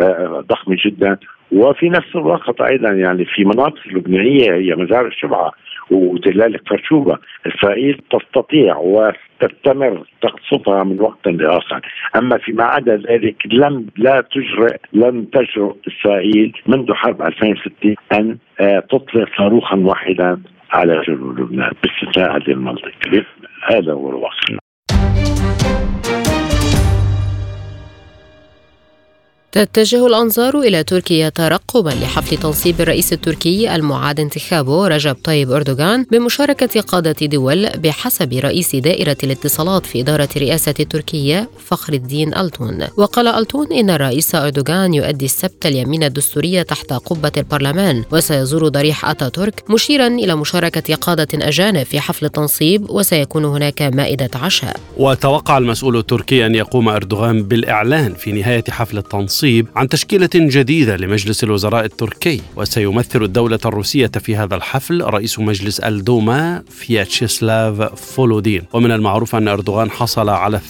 [0.00, 1.16] آه، ضخمة جدا.
[1.52, 5.52] وفي نفس الوقت أيضا يعني في مناطق لبنانية هي مزار الشبعه
[5.90, 11.80] وتلال فرشوبة إسرائيل تستطيع وتستمر تقصفها من وقت لآخر.
[12.16, 18.80] أما فيما عدا ذلك لم لا تجرئ لم تجرؤ إسرائيل منذ حرب 2006 أن آه،
[18.80, 23.24] تطلق صاروخا واحدا على جنوب لبنان باستثناء هذه المنطقة.
[23.70, 24.67] هذا هو الواقع.
[29.52, 36.80] تتجه الأنظار إلى تركيا ترقبا لحفل تنصيب الرئيس التركي المعاد انتخابه رجب طيب أردوغان بمشاركة
[36.80, 42.86] قادة دول بحسب رئيس دائرة الاتصالات في إدارة رئاسة تركيا فخر الدين ألتون.
[42.96, 49.70] وقال ألتون إن الرئيس أردوغان يؤدي السبت اليمين الدستورية تحت قبة البرلمان وسيزور ضريح أتاتورك
[49.70, 54.76] مشيرا إلى مشاركة قادة أجانب في حفل التنصيب وسيكون هناك مائدة عشاء.
[54.96, 59.37] وتوقع المسؤول التركي أن يقوم أردوغان بالإعلان في نهاية حفل التنصيب.
[59.38, 65.80] التنصيب عن تشكيلة جديدة لمجلس الوزراء التركي وسيمثل الدولة الروسية في هذا الحفل رئيس مجلس
[65.80, 68.62] الدوما فياتشيسلاف فولودين.
[68.72, 70.60] ومن المعروف أن أردوغان حصل على 52.21%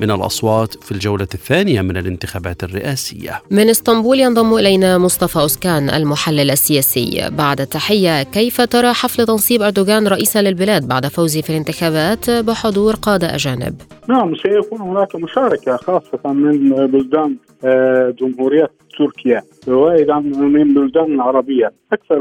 [0.00, 3.42] من الأصوات في الجولة الثانية من الانتخابات الرئاسية.
[3.50, 7.30] من اسطنبول ينضم إلينا مصطفى أسكان المحلل السياسي.
[7.30, 13.34] بعد التحية كيف ترى حفل تنصيب أردوغان رئيسا للبلاد بعد فوزه في الانتخابات بحضور قادة
[13.34, 13.74] أجانب؟
[14.08, 19.42] نعم سيكون هناك مشاركة خاصة خاصة من بلدان آه، جمهورية تركيا.
[19.68, 22.18] وأيضا من بلدان العربية أكثر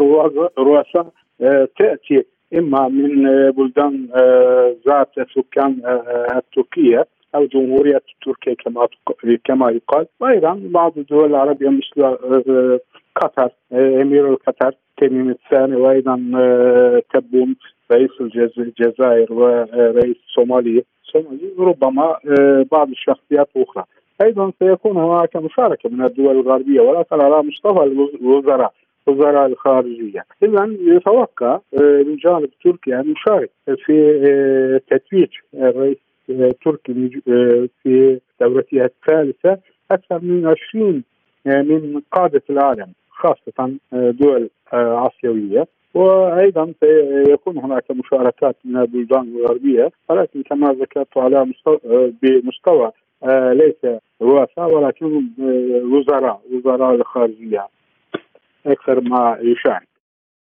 [0.60, 1.08] رؤساء
[1.42, 5.82] آه، تأتي إما من بلدان آه، ذات السكان
[6.36, 8.88] التركية أو جمهورية تركيا كما
[9.46, 10.06] كما يقال.
[10.20, 12.18] وأيضا بعض الدول العربية مثل
[13.16, 16.16] قطر إمير قطر تميم الثاني وأيضا
[17.14, 17.56] تبون
[17.92, 18.10] رئيس
[18.58, 20.84] الجزائر ورئيس الصومالية.
[21.60, 23.84] ربما آه، بعض الشخصيات الاخرى
[24.24, 27.84] أيضا سيكون هناك مشاركة من الدول الغربية ولكن على مستوى
[28.22, 28.74] الوزراء
[29.08, 33.50] وزراء الخارجية، اذا يتوقع آه، من جانب تركيا أن يشارك
[33.86, 35.98] في آه، تتويج الرئيس
[36.30, 37.22] التركي
[37.84, 39.58] في دورته الثالثة
[39.92, 41.04] أكثر من 20
[41.46, 45.68] من قادة العالم خاصة دول آسيوية.
[45.94, 51.80] وأيضا سيكون هناك مشاركات من البلدان الغربية ولكن كما ذكرت على مستوى
[52.22, 52.92] بمستوى
[53.24, 57.68] آه، ليس رؤساء ولكن آه، وزراء وزراء الخارجيه
[58.66, 59.88] أكثر ما يشارك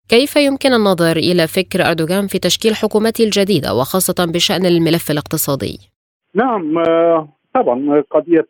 [0.09, 5.77] كيف يمكن النظر إلى فكر أردوغان في تشكيل حكومته الجديدة وخاصة بشأن الملف الاقتصادي؟
[6.33, 8.47] نعم آه، طبعا قضية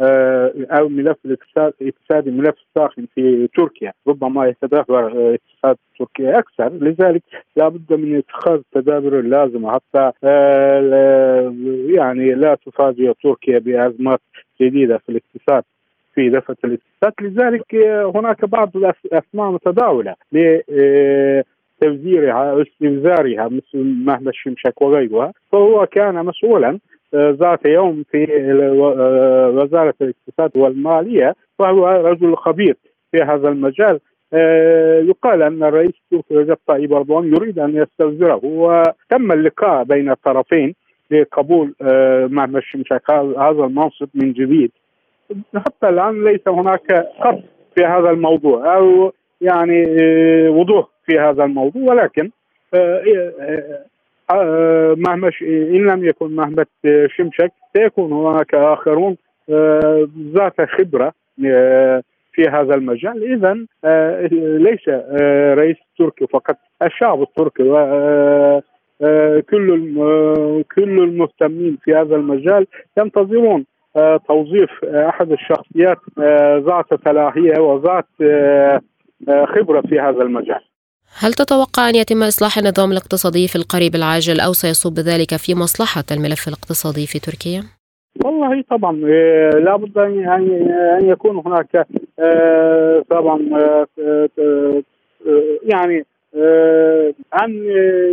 [0.00, 3.92] أو ملف الاقتصادي ملف ساخن في تركيا.
[4.08, 6.72] ربما يتدهور اقتصاد تركيا أكثر.
[6.72, 7.22] لذلك
[7.56, 11.54] لابد من اتخاذ التدابير اللازمه حتى آه،
[11.86, 14.20] يعني لا تفاجئ تركيا بأزمات
[14.60, 15.64] جديدة في الاقتصاد
[16.14, 17.12] في دفة الاقتصاد.
[17.20, 20.14] لذلك آه، هناك بعض الاسماء متداولة
[21.80, 26.78] توزيرها واستنزارها مثل مهد الشمشك وغيرها فهو كان مسؤولا
[27.14, 28.26] ذات يوم في
[29.54, 32.76] وزارة الاقتصاد والمالية وهو رجل خبير
[33.12, 34.00] في هذا المجال
[34.32, 40.74] آه، يقال أن الرئيس التركي رجب طيب أردوغان يريد أن يستوزره وتم اللقاء بين الطرفين
[41.10, 44.72] لقبول آه، مهما الشمشك هذا المنصب من جديد.
[45.56, 47.42] حتى الآن ليس هناك قصد
[47.74, 52.30] في هذا الموضوع أو يعني آه، وضوح في هذا الموضوع ولكن
[52.74, 53.02] آه،
[54.96, 56.64] مهما إن لم يكن مهما
[57.16, 59.16] شمشك سيكون هناك آخرون
[59.50, 61.12] آه، ذات خبرة
[61.46, 63.54] آه، في هذا المجال اذا
[64.58, 64.88] ليس
[65.58, 67.64] رئيس تركي فقط الشعب التركي
[69.50, 69.92] كل
[70.76, 72.66] كل المهتمين في هذا المجال
[72.98, 73.64] ينتظرون
[74.28, 75.98] توظيف أحد الشخصيات
[76.66, 78.06] ذات صلاحية وذات
[79.46, 80.60] خبرة في هذا المجال.
[81.16, 86.04] هل تتوقع أن يتم إصلاح النظام الاقتصادي في القريب العاجل أو سيصب ذلك في مصلحة
[86.10, 87.62] الملف الاقتصادي في تركيا؟
[88.24, 88.92] والله طبعا
[89.60, 91.86] لابد أن يكون هناك
[93.10, 93.38] طبعا
[95.62, 96.04] يعني
[97.42, 97.64] أن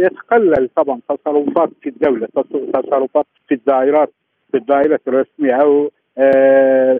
[0.05, 2.27] يتقلل طبعا تصرفات في الدولة
[2.73, 4.13] تصرفات في الدائرات
[4.51, 5.91] في الدائرة الرسمية أو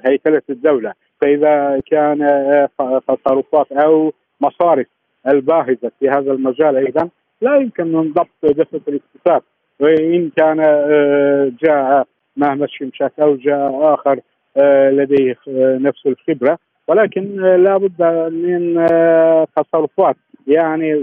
[0.05, 2.19] هيكلة الدولة فإذا كان
[3.07, 4.87] تصرفات أو مصارف
[5.27, 7.09] الباهظة في هذا المجال أيضا.
[7.41, 9.41] لا يمكن من ضبط دفه الاقتصاد.
[9.79, 10.57] وإن كان
[11.63, 12.07] جاء
[12.37, 14.19] مهما الشمشاك أو جاء آخر
[14.91, 16.57] لديه نفس الخبرة.
[16.87, 18.87] ولكن لابد من
[19.55, 20.15] تصرفات
[20.47, 20.93] يعني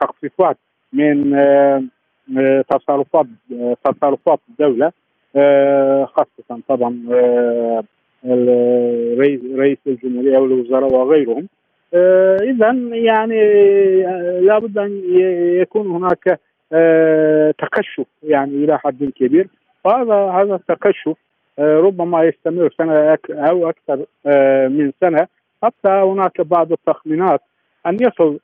[0.00, 0.56] تخفيفات
[0.92, 1.36] من
[2.68, 3.26] تصرفات
[3.84, 4.92] تصرفات الدولة
[6.06, 7.02] خاصة طبعا
[9.18, 11.48] رئيس رئيس الجمهورية والوزراء وغيرهم.
[12.42, 13.42] اذا يعني
[14.40, 15.02] لابد أن
[15.60, 16.40] يكون هناك
[17.58, 19.48] تكشف يعني إلى حد كبير.
[19.84, 21.16] وهذا هذا التكشف
[21.58, 24.04] ربما يستمر سنة أو أكثر
[24.68, 25.26] من سنة.
[25.62, 27.40] حتى هناك بعض التخمينات
[27.86, 28.38] أن يصل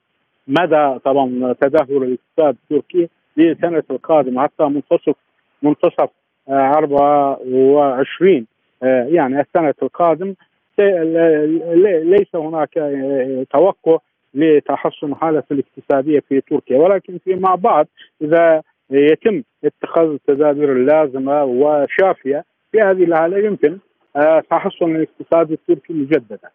[0.49, 5.15] مدى طبعا تدهور الاقتصاد التركي للسنة القادمة حتى منتصف
[5.63, 6.11] منتصف
[6.49, 8.47] 24
[8.83, 10.35] يعني السنة القادم
[10.79, 12.71] ليس هناك
[13.53, 13.99] توقع
[14.35, 17.87] لتحسن حالة الاقتصادية في تركيا ولكن فيما بعد
[18.23, 23.79] إذا يتم اتخاذ التدابير اللازمة وشافية في هذه الحالة يمكن
[24.51, 26.51] تحسن الاقتصاد التركي مجددا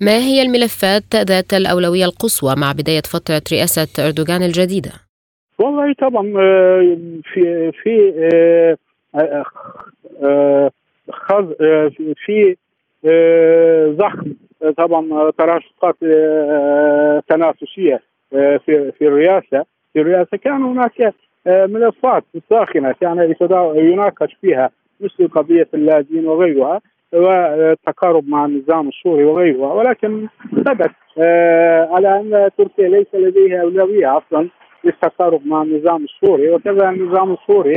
[0.00, 4.90] ما هي الملفات ذات الأولوية القصوى مع بداية فترة رئاسة أردوغان الجديدة؟
[5.58, 6.22] والله طبعا
[7.32, 8.12] في في
[12.26, 12.56] في
[13.96, 14.32] ضخم
[14.76, 15.96] طبعا تراشقات
[17.28, 19.64] تنافسية في في الرئاسة.
[19.92, 21.14] في الرئاسة كان هناك
[21.46, 23.34] ملفات ساخنة كان
[23.76, 26.80] يناقش فيها مثل قضية اللاجئين وغيرها
[27.12, 29.72] والتقارب مع النظام السوري وغيرها.
[29.72, 30.28] ولكن
[30.66, 30.90] ثبت
[31.92, 34.48] على أن تركيا ليس لديها أولوية أصلا
[34.84, 36.50] للتقارب مع النظام السوري.
[36.50, 37.74] وكذا النظام السوري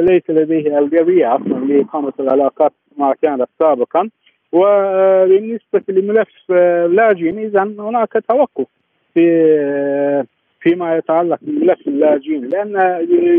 [0.00, 4.10] ليس لديه اولويه أصلا لإقامة العلاقات ما كانت سابقا.
[4.52, 8.66] وبالنسبة لملف اللاجئين اذا هناك توقف
[9.14, 10.24] في
[10.60, 12.74] فيما يتعلق بملف اللاجئين لأن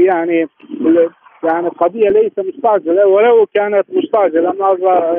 [0.06, 0.48] يعني
[1.44, 5.18] يعني القضية ليس مستعجلة ولو كانت مستعجلة ماذا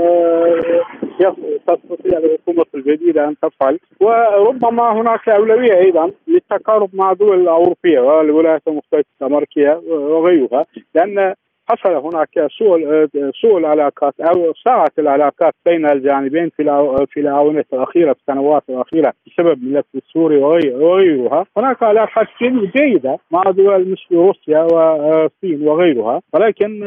[1.67, 3.79] تستطيع الحكومة الجديدة أن تفعل.
[4.01, 11.35] وربما هناك أولوية أيضا للتقارب مع الدول الاوروبيه والولايات المتحدة الأمريكية وغيرها لأن
[11.69, 13.07] حصل هناك سوء
[13.41, 16.63] سوء العلاقات أو ساءت العلاقات بين الجانبين في
[17.11, 22.27] في الأونة الأخيرة في السنوات الأخيرة بسبب الملف السوري وغيرها، هناك علاقات
[22.77, 26.81] جيدة مع دول مثل روسيا والصين وغيرها، ولكن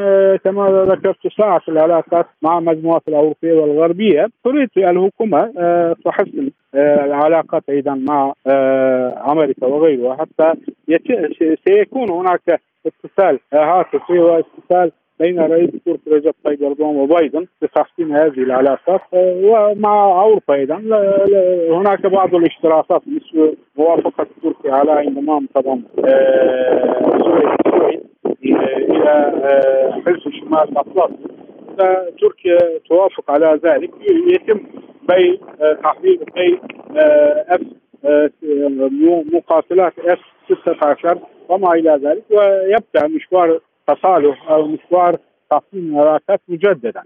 [0.44, 5.52] كما ذكرت ساءت العلاقات مع المجموعات الأوروبية والغربية، تريد الحكومة
[6.06, 8.34] تحسن العلاقات أيضا مع
[9.32, 10.54] أمريكا وغيرها حتى
[11.68, 13.40] سيكون هناك اتصال.
[13.54, 19.02] هاتفي واتصال بين رئيس تركيا رجب طيب اردوغان وبايدن لتحسين هذه العلاقات.
[19.14, 20.76] ومع أوروبا أيضا.
[21.72, 25.82] هناك بعض الاشتراطات مثل موافقة تركيا على انضمام طبعا
[27.08, 28.04] السويد
[28.44, 29.34] إلى
[30.06, 31.18] حلف شمال الاطلسي
[32.22, 32.58] تركيا
[32.90, 33.92] توافق على ذلك.
[34.32, 34.60] يتم
[35.10, 35.36] بيع
[35.74, 36.58] تحويل بيع
[37.50, 37.62] أف
[39.34, 45.18] مقاتلات أف 16 وما إلى ذلك ويبدأ مشوار تصالح أو مشوار
[45.52, 47.04] تحسين العلاقات مجددا.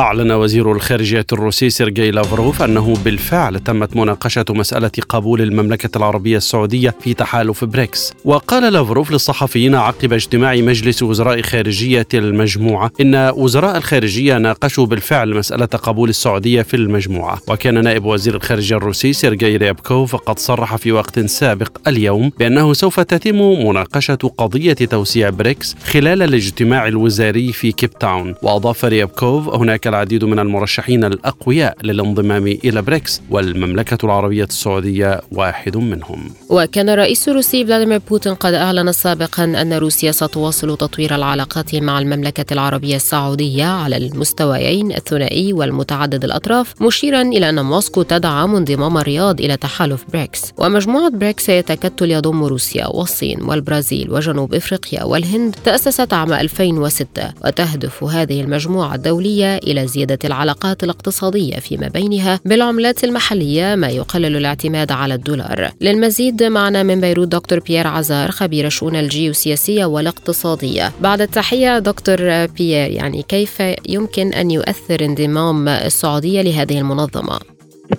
[0.00, 6.94] أعلن وزير الخارجية الروسي سيرجي لافروف أنه بالفعل تمت مناقشة مسألة قبول المملكة العربية السعودية
[7.00, 8.12] في تحالف بريكس.
[8.24, 15.66] وقال لافروف للصحفيين عقب اجتماع مجلس وزراء خارجية المجموعة إن وزراء الخارجية ناقشوا بالفعل مسألة
[15.66, 17.40] قبول السعودية في المجموعة.
[17.48, 23.00] وكان نائب وزير الخارجية الروسي سيرجي ريابكوف قد صرح في وقت سابق اليوم بأنه سوف
[23.00, 28.34] تتم مناقشة قضية توسيع بريكس خلال الاجتماع الوزاري في كيب تاون.
[28.42, 35.76] وأضاف ريابكوف هناك هناك العديد من المرشحين الأقوياء للانضمام إلى بريكس والمملكة العربية السعودية واحد
[35.76, 36.30] منهم.
[36.48, 42.52] وكان الرئيس الروسي فلاديمير بوتين قد أعلن سابقا أن روسيا ستواصل تطوير العلاقات مع المملكة
[42.52, 49.56] العربية السعودية على المستويين الثنائي والمتعدد الأطراف مشيرا إلى أن موسكو تدعم انضمام الرياض إلى
[49.56, 50.42] تحالف بريكس.
[50.58, 58.40] ومجموعة بريكس تكتل يضم روسيا والصين والبرازيل وجنوب إفريقيا والهند تأسست عام 2006 وتهدف هذه
[58.40, 65.68] المجموعة الدولية إلى زيادة العلاقات الاقتصادية فيما بينها بالعملات المحلية ما يقلل الاعتماد على الدولار.
[65.80, 70.84] للمزيد معنا من بيروت دكتور بيير عزار خبير الشؤون الجيوسياسية والاقتصادية.
[71.00, 72.16] بعد التحية دكتور
[72.58, 77.38] بيير يعني كيف يمكن أن يؤثر انضمام السعودية لهذه المنظمة؟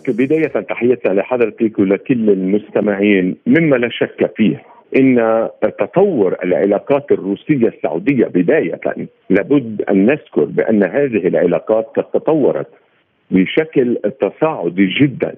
[0.07, 4.63] بداية تحية لحضرتك ولكل المستمعين مما لا شك فيه.
[4.99, 8.79] إن تطور العلاقات الروسية السعودية بداية
[9.29, 12.67] لابد أن نذكر بأن هذه العلاقات قد تطورت
[13.31, 15.35] بشكل تصاعدي جدا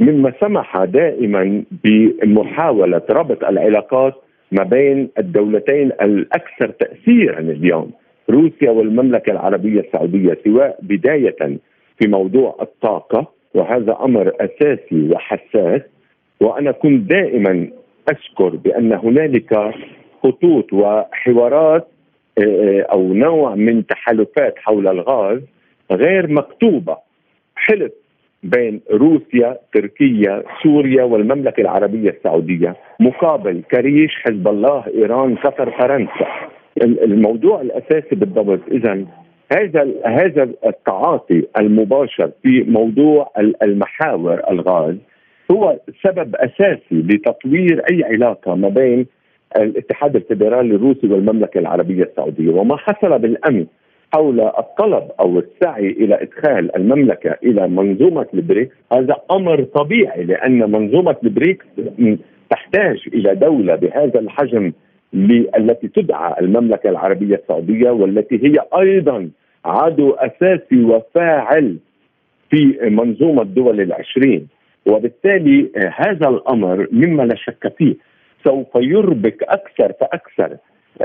[0.00, 4.14] مما سمح دائما بمحاولة ربط العلاقات
[4.52, 7.90] ما بين الدولتين الأكثر تاثيرا اليوم
[8.30, 11.36] روسيا والمملكة العربية السعودية سواء بداية
[11.98, 15.80] في موضوع الطاقة وهذا أمر أساسي وحساس
[16.40, 17.68] وأنا كنت دائما
[18.10, 19.74] اذكر بأن هنالك
[20.22, 21.88] خطوط وحوارات
[22.38, 25.40] آه، آه، أو نوع من تحالفات حول الغاز
[25.92, 26.96] غير مكتوبة.
[27.56, 27.92] حلف
[28.42, 36.26] بين روسيا تركيا سوريا والمملكة العربية السعودية مقابل كريش حزب الله إيران قطر فرنسا.
[36.82, 39.06] الموضوع الأساسي بالضبط اذا
[39.52, 43.32] هذا هذا التعاطي المباشر في موضوع
[43.62, 44.96] المحاور الغاز
[45.50, 49.06] هو سبب أساسي لتطوير أي علاقة ما بين
[49.56, 52.50] الاتحاد الفيدرالي الروسي والمملكة العربية السعودية.
[52.50, 53.66] وما حصل بالأمس
[54.14, 61.16] حول الطلب أو السعي إلى إدخال المملكة إلى منظومة البريكس هذا أمر طبيعي لأن منظومة
[61.24, 61.66] البريكس
[62.50, 64.72] تحتاج إلى دولة بهذا الحجم
[65.58, 69.30] التي تدعى المملكة العربية السعودية والتي هي أيضا
[69.64, 71.76] عضو أساسي وفاعل
[72.50, 74.48] في منظومة دول العشرين.
[74.86, 77.94] وبالتالي آه، هذا الأمر مما لا شك فيه
[78.44, 80.56] سوف يربك أكثر فأكثر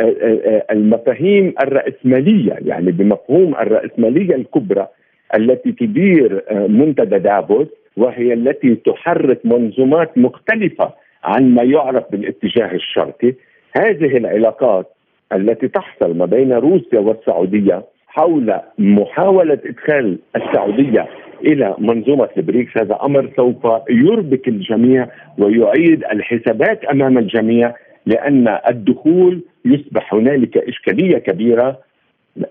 [0.02, 4.88] آه، آه، المفاهيم الرأسمالية يعني بمفهوم الرأسمالية الكبرى
[5.36, 7.68] التي تدير منتدى دافوس
[7.98, 13.34] وهي التي تحرك منظومات مختلفة عن ما يعرف بالاتجاه الشرقي.
[13.78, 14.88] هذه العلاقات
[15.34, 21.08] التي تحصل ما بين روسيا والسعودية حول محاولة إدخال السعودية
[21.46, 27.76] إلى منظومة البريكس هذا أمر سوف يربك الجميع ويعيد الحسابات أمام الجميع
[28.06, 31.80] لأن الدخول يصبح هنالك إشكالية كبيرة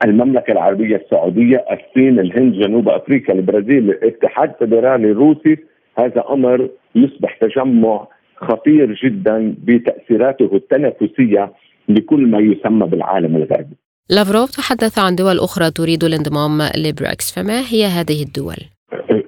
[0.05, 5.57] المملكة العربية السعودية، الصين، الهند، جنوب أفريقيا، البرازيل، الاتحاد الفدرالي الروسي،
[5.99, 11.53] هذا أمر يصبح تجمع خطير جدا بتأثيراته التنافسية
[11.89, 13.77] لكل ما يسمى بالعالم الغربي.
[14.11, 18.57] لافروف تحدث عن دول أخرى تريد الانضمام لبريكس فما هي هذه الدول؟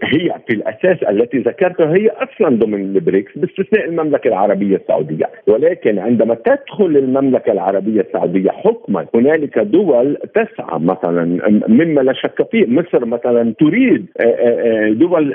[0.02, 6.34] هي في الأساس التي ذكرتها هي أصلا ضمن البريكس باستثناء المملكة العربية السعودية، ولكن عندما
[6.34, 11.24] تدخل المملكة العربية السعودية حكما هنالك دول تسعى مثلا
[11.68, 15.34] مما لا شك فيه، مصر مثلا تريد آه، آه، آه، دول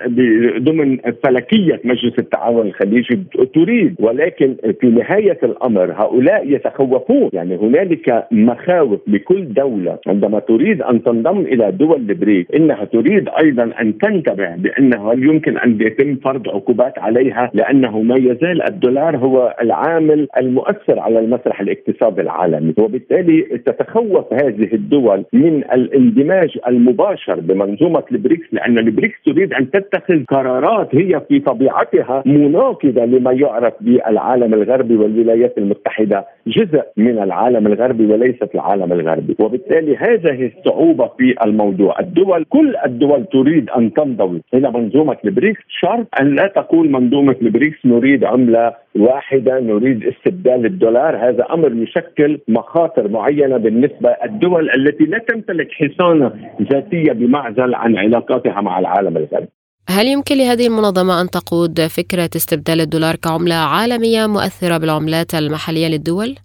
[0.64, 3.20] ضمن فلكية مجلس التعاون الخليجي
[3.54, 3.96] تريد.
[4.00, 11.40] ولكن في نهاية الأمر هؤلاء يتخوفون، يعني هنالك مخاوف لكل دولة عندما تريد أن تنضم
[11.40, 17.00] إلى دول البريكس إنها تريد أيضا أن تنتبه بأنه هل يمكن أن يتم فرض عقوبات
[17.00, 22.74] عليها لأنه ما يزال الدولار هو العامل المؤثر على المسرح الاقتصادي العالمي.
[22.78, 30.96] وبالتالي تتخوف هذه الدول من الاندماج المباشر بمنظومة البريكس لأن البريكس تريد أن تتخذ قرارات
[30.96, 38.56] هي في طبيعتها مناقضة لما يعرف بالعالم الغربي والولايات المتحدة جزء من العالم الغربي وليست
[38.56, 39.36] العالم الغربي.
[39.40, 42.00] وبالتالي هذه الصعوبة في الموضوع.
[42.00, 47.86] الدول كل الدول تريد أن تنضوي إلى منظومة البريكس شرط أن لا تقول منظومة البريكس
[47.86, 51.30] نريد عملة واحدة نريد استبدال الدولار.
[51.30, 56.32] هذا أمر يشكل مخاطر معينة بالنسبة الدول التي لا تمتلك حصانة
[56.62, 59.48] ذاتية بمعزل عن علاقاتها مع العالم الغربي.
[59.90, 66.36] هل يمكن لهذه المنظمة أن تقود فكرة استبدال الدولار كعملة عالمية مؤثرة بالعملات المحلية للدول؟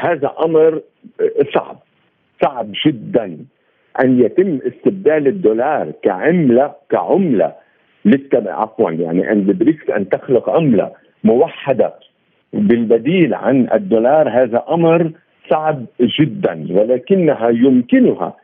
[0.00, 0.80] هذا أمر
[1.54, 1.78] صعب
[2.42, 3.38] صعب جدا.
[4.04, 7.52] أن يتم استبدال الدولار كعملة كعملة.
[8.04, 10.90] للتبع عفوا يعني أن البريكس أن تخلق عملة
[11.24, 11.94] موحدة
[12.52, 14.28] بالبديل عن الدولار.
[14.28, 15.10] هذا أمر
[15.50, 18.36] صعب جدا ولكنها يمكنها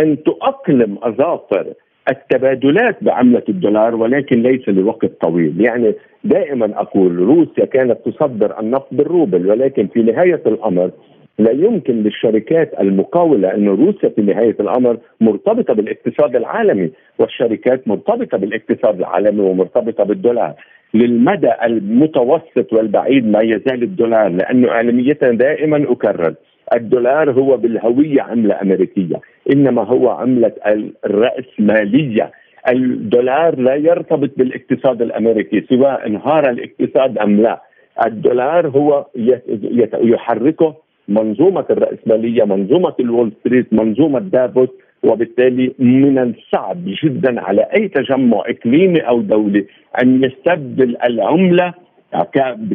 [0.00, 1.66] أن تؤقلم أظافر
[2.10, 5.94] التبادلات بعملة الدولار ولكن ليس لوقت طويل، يعني
[6.24, 10.90] دائما أقول روسيا كانت تصدر النفط بالروبل ولكن في نهاية الأمر
[11.38, 18.98] لا يمكن للشركات المقاولة أن روسيا في نهاية الأمر مرتبطة بالاقتصاد العالمي والشركات مرتبطة بالاقتصاد
[18.98, 20.54] العالمي ومرتبطة بالدولار.
[20.94, 26.34] للمدى المتوسط والبعيد ما يزال الدولار لأنه اعلاميه دائما أكرر.
[26.74, 29.20] الدولار هو بالهوية عملة أمريكية
[29.52, 30.52] إنما هو عملة
[31.04, 32.30] الرأسمالية.
[32.68, 37.62] الدولار لا يرتبط بالاقتصاد الأمريكي سواء انهار الاقتصاد أم لا.
[38.06, 39.06] الدولار هو
[40.02, 40.74] يحركه
[41.08, 44.68] منظومة الرأسمالية، منظومة الوول ستريت، منظومة دافوس
[45.02, 49.66] وبالتالي من الصعب جدا على أي تجمع إقليمي أو دولي
[50.02, 51.74] أن يستبدل العملة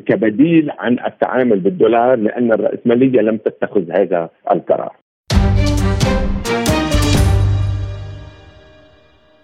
[0.05, 4.95] كبديل عن التعامل بالدولار لأن الرأسمالية لم تتخذ هذا القرار.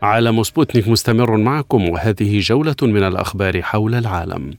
[0.01, 4.51] عالم سبوتنيك مستمر معكم وهذه جولة من الأخبار حول العالم.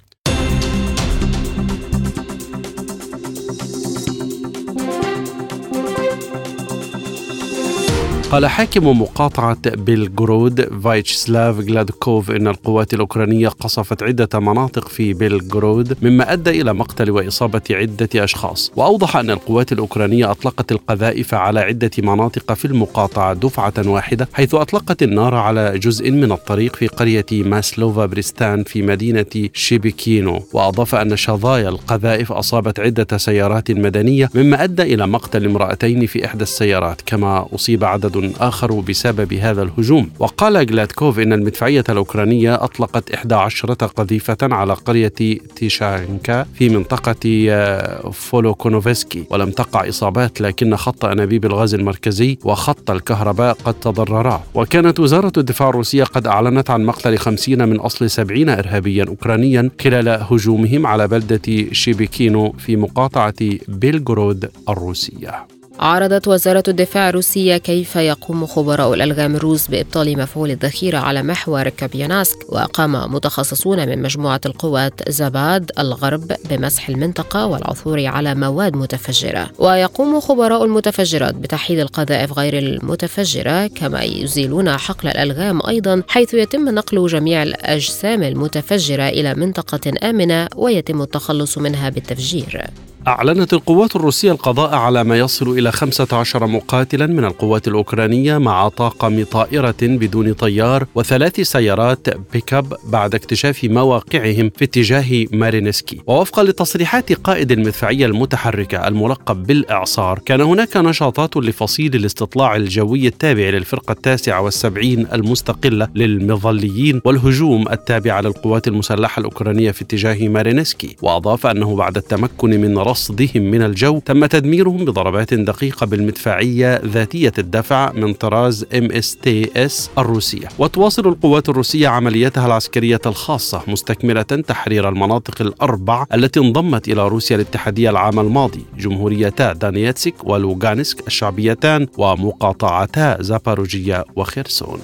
[8.30, 16.32] قال حاكم مقاطعة بيلغرود فياتشيسلاف جلادكوف إن القوات الأوكرانية قصفت عدة مناطق في بيلغرود مما
[16.32, 18.72] أدى إلى مقتل وإصابة عدة أشخاص.
[18.76, 25.02] وأوضح أن القوات الأوكرانية أطلقت القذائف على عدة مناطق في المقاطعة دفعة واحدة حيث أطلقت
[25.02, 31.68] النار على جزء من الطريق في قرية ماسلوفا بريستان في مدينة شيبيكينو وأضاف أن شظايا
[31.68, 37.84] القذائف أصابت عدة سيارات مدنية مما أدى إلى مقتل امرأتين في إحدى السيارات كما أصيب
[37.84, 40.10] عدد آخر بسبب هذا الهجوم.
[40.18, 45.12] وقال جلادكوف إن المدفعية الأوكرانية أطلقت 11 قذيفة على قرية
[45.56, 49.24] تيشانكا في منطقة آه، فولوكونوفسكي.
[49.30, 54.42] ولم تقع إصابات لكن خط أنابيب الغاز المركزي وخط الكهرباء قد تضررا.
[54.54, 60.08] وكانت وزارة الدفاع الروسية قد أعلنت عن مقتل 50 من أصل 70 إرهابيا أوكرانيا خلال
[60.08, 63.34] هجومهم على بلدة شيبيكينو في مقاطعة
[63.68, 65.59] بيلغرود الروسية.
[65.80, 72.36] عرضت وزارة الدفاع الروسية كيف يقوم خبراء الألغام الروس بإبطال مفعول الذخيرة على محور كوبيانسك
[72.48, 79.50] وقام متخصصون من مجموعة القوات زباد الغرب بمسح المنطقة والعثور على مواد متفجرة.
[79.58, 87.06] ويقوم خبراء المتفجرات بتحييد القذائف غير المتفجرة كما يزيلون حقل الألغام أيضا حيث يتم نقل
[87.06, 92.70] جميع الأجسام المتفجرة إلى منطقة آمنة ويتم التخلص منها بالتفجير.
[93.08, 99.24] أعلنت القوات الروسية القضاء على ما يصل إلى 15 مقاتلا من القوات الأوكرانية مع طاقم
[99.24, 106.00] طائرة بدون طيار وثلاث سيارات بيك اب بعد اكتشاف مواقعهم في اتجاه مارينسكي.
[106.06, 113.92] ووفقا لتصريحات قائد المدفعية المتحركة الملقب بالإعصار كان هناك نشاطات لفصيل الاستطلاع الجوي التابع للفرقة
[113.92, 120.96] التاسعة والسبعين المستقلة للمظليين والهجوم التابع للقوات المسلحة الأوكرانية في اتجاه مارينسكي.
[121.02, 127.92] وأضاف أنه بعد التمكن من رصدهم من الجو تم تدميرهم بضربات دقيقة بالمدفعية ذاتية الدفع
[127.92, 130.48] من طراز ام اس تي اس الروسية.
[130.58, 137.90] وتواصل القوات الروسية عملياتها العسكرية الخاصة مستكملة تحرير المناطق الأربع التي انضمت إلى روسيا الاتحادية
[137.90, 138.64] العام الماضي.
[138.78, 144.80] جمهوريتا دانيتسك ولوغانسك الشعبيتان ومقاطعتا زاباروجيا وخيرسون.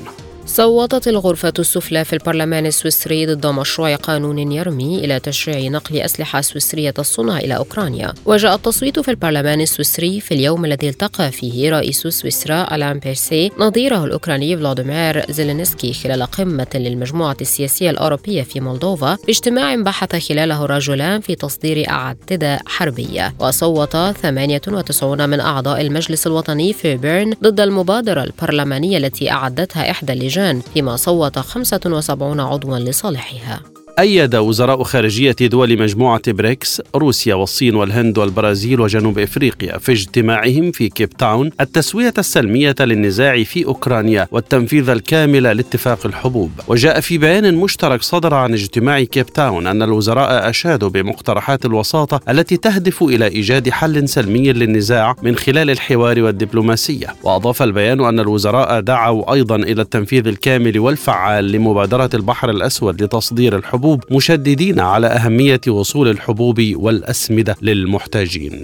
[0.46, 6.94] صوتت الغرفة السفلى في البرلمان السويسري ضد مشروع قانون يرمي إلى تشريع نقل أسلحة سويسرية
[6.98, 8.14] الصنع إلى أوكرانيا.
[8.26, 14.04] وجاء التصويت في البرلمان السويسري في اليوم الذي التقى فيه رئيس سويسرا ألان بيرسي نظيره
[14.04, 21.34] الأوكراني فلاديمير زيلينسكي خلال قمة للمجموعة السياسية الأوروبية في مولدوفا باجتماع بحث خلاله الرجلان في
[21.34, 23.34] تصدير أعتدة حربية.
[23.38, 30.35] وصوت 98 من أعضاء المجلس الوطني في بيرن ضد المبادرة البرلمانية التي أعدتها إحدى اللجان
[30.74, 33.75] فيما صوت 75 عضوا لصالحها.
[33.98, 40.88] أيد وزراء خارجية دول مجموعة بريكس روسيا والصين والهند والبرازيل وجنوب إفريقيا في اجتماعهم في
[40.88, 46.50] كيب تاون التسوية السلمية للنزاع في أوكرانيا والتنفيذ الكامل لاتفاق الحبوب.
[46.68, 52.56] وجاء في بيان مشترك صدر عن اجتماع كيب تاون أن الوزراء أشادوا بمقترحات الوساطة التي
[52.56, 57.06] تهدف إلى إيجاد حل سلمي للنزاع من خلال الحوار والدبلوماسية.
[57.22, 63.85] وأضاف البيان أن الوزراء دعوا أيضا إلى التنفيذ الكامل والفعال لمبادرة البحر الأسود لتصدير الحبوب
[63.86, 68.62] الحبوب مشددين على أهمية وصول الحبوب والأسمدة للمحتاجين.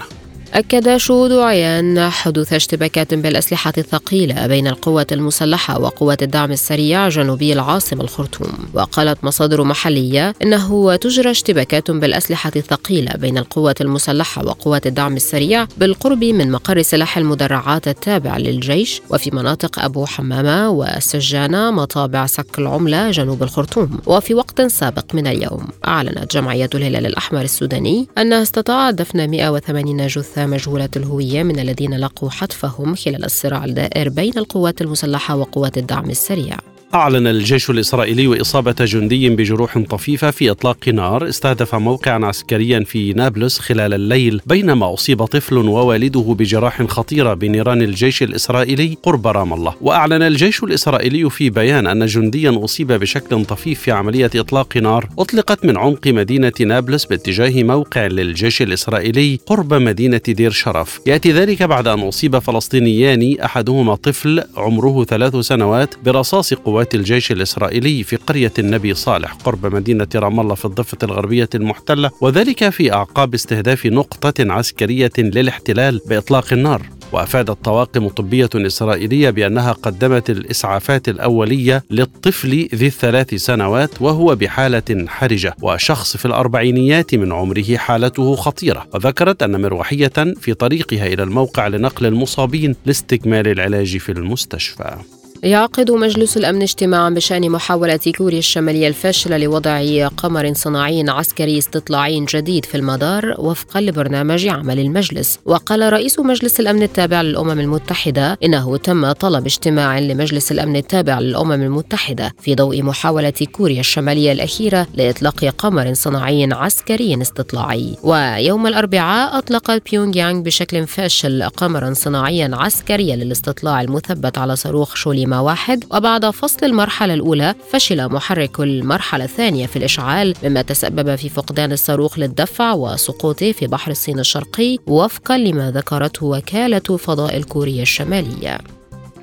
[0.55, 8.03] أكد شهود عيان حدوث اشتباكات بالأسلحة الثقيلة بين القوات المسلحة وقوات الدعم السريع جنوبي العاصمة
[8.03, 8.53] الخرطوم.
[8.75, 16.25] وقالت مصادر محلية إنه تجرى اشتباكات بالأسلحة الثقيلة بين القوات المسلحة وقوات الدعم السريع بالقرب
[16.25, 23.43] من مقر سلاح المدرعات التابع للجيش وفي مناطق أبو حمامة والسجانة مطابع سك العملة جنوب
[23.43, 23.99] الخرطوم.
[24.07, 30.42] وفي وقت سابق من اليوم أعلنت جمعية الهلال الأحمر السوداني أنها استطاعت دفن 180 جثة
[30.47, 36.72] مجهولة الهوية من الذين لقوا حتفهم خلال الصراع الدائر بين القوات المسلحة وقوات الدعم السريع.
[36.95, 43.59] أعلن الجيش الإسرائيلي إصابة جندي بجروح طفيفة في إطلاق نار استهدف موقعا عسكريا في نابلس
[43.59, 49.75] خلال الليل بينما أصيب طفل ووالده بجراح خطيرة بنيران الجيش الإسرائيلي قرب رام الله.
[49.81, 55.65] وأعلن الجيش الإسرائيلي في بيان أن جنديا أصيب بشكل طفيف في عملية إطلاق نار أطلقت
[55.65, 61.01] من عمق مدينة نابلس باتجاه موقع للجيش الإسرائيلي قرب مدينة دير شرف.
[61.07, 67.33] يأتي ذلك بعد أن أصيب فلسطينيان أحدهما طفل عمره ثلاث سنوات برصاص قوات قوات الجيش
[67.33, 72.93] الإسرائيلي في قرية النبي صالح قرب مدينة رام الله في الضفة الغربية المحتلة وذلك في
[72.93, 76.83] أعقاب استهداف نقطة عسكرية للاحتلال بإطلاق النار.
[77.13, 85.55] وأفادت طواقم طبية إسرائيلية بأنها قدمت الإسعافات الأولية للطفل ذي الثلاث سنوات وهو بحالة حرجة
[85.63, 88.87] وشخص في الأربعينيات من عمره حالته خطيرة.
[88.95, 94.97] وذكرت أن مروحية في طريقها إلى الموقع لنقل المصابين لاستكمال العلاج في المستشفى.
[95.43, 102.65] يعقد مجلس الأمن اجتماعا بشأن محاولة كوريا الشمالية الفاشلة لوضع قمر صناعي عسكري استطلاعي جديد
[102.65, 105.39] في المدار وفقا لبرنامج عمل المجلس.
[105.45, 111.53] وقال رئيس مجلس الأمن التابع للأمم المتحدة إنه تم طلب اجتماع لمجلس الأمن التابع للأمم
[111.53, 117.97] المتحدة في ضوء محاولة كوريا الشمالية الأخيرة لإطلاق قمر صناعي عسكري استطلاعي.
[118.03, 124.95] ويوم الأربعاء أطلقت بيونغ يانغ بشكل فاشل قمرا صناعيا عسكريا للاستطلاع المثبت على صاروخ
[125.33, 131.29] شوليما واحد وبعد فصل المرحلة الأولى فشل محرك المرحلة الثانية في الإشعال مما تسبب في
[131.29, 138.59] فقدان الصاروخ للدفع وسقوطه في بحر الصين الشرقي وفقا لما ذكرته وكالة فضاء الكورية الشمالية.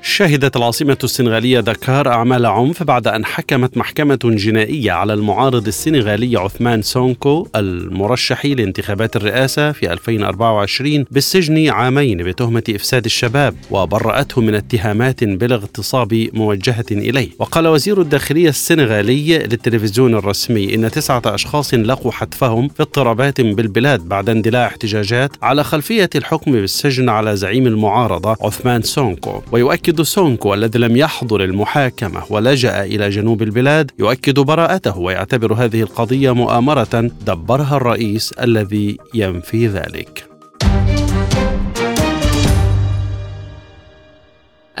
[0.02, 6.82] شهدت العاصمة السنغالية دكار أعمال عنف بعد أن حكمت محكمة جنائية على المعارض السنغالي عثمان
[6.82, 16.28] سونكو المرشح لانتخابات الرئاسة في 2024 بالسجن عامين بتهمة إفساد الشباب وبرأته من اتهامات بالاغتصاب
[16.32, 17.28] موجهة إليه.
[17.38, 24.28] وقال وزير الداخلية السنغالي للتلفزيون الرسمي إن تسعة أشخاص لقوا حتفهم في اضطرابات بالبلاد بعد
[24.28, 29.42] اندلاع احتجاجات على خلفية الحكم بالسجن على زعيم المعارضة عثمان سونكو.
[29.52, 35.82] ويؤكد يؤكد سونكو الذي لم يحضر المحاكمة ولجأ إلى جنوب البلاد يؤكد براءته ويعتبر هذه
[35.82, 40.30] القضية مؤامرة دبرها الرئيس الذي ينفي ذلك.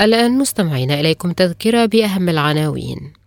[0.00, 3.19] الآن مستمعين إليكم تذكرة بأهم العناوين.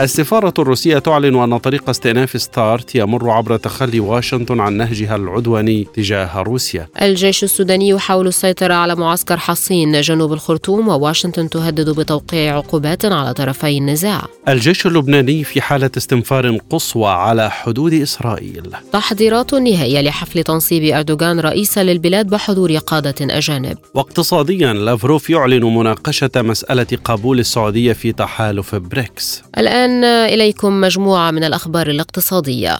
[0.00, 6.42] السفارة الروسية تعلن أن طريق استئناف ستارت يمر عبر تخلي واشنطن عن نهجها العدواني تجاه
[6.42, 6.88] روسيا.
[7.02, 13.78] الجيش السوداني يحاول السيطرة على معسكر حصين جنوب الخرطوم وواشنطن تهدد بتوقيع عقوبات على طرفي
[13.78, 14.22] النزاع.
[14.48, 18.70] الجيش اللبناني في حالة استنفار قصوى على حدود إسرائيل.
[18.92, 23.78] تحضيرات نهائية لحفل تنصيب أردوغان رئيسا للبلاد بحضور قادة أجانب.
[23.94, 29.42] واقتصاديا لافروف يعلن مناقشة مسألة قبول السعودية في تحالف بريكس.
[29.58, 32.78] الآن إليكم مجموعة من الأخبار الاقتصادية.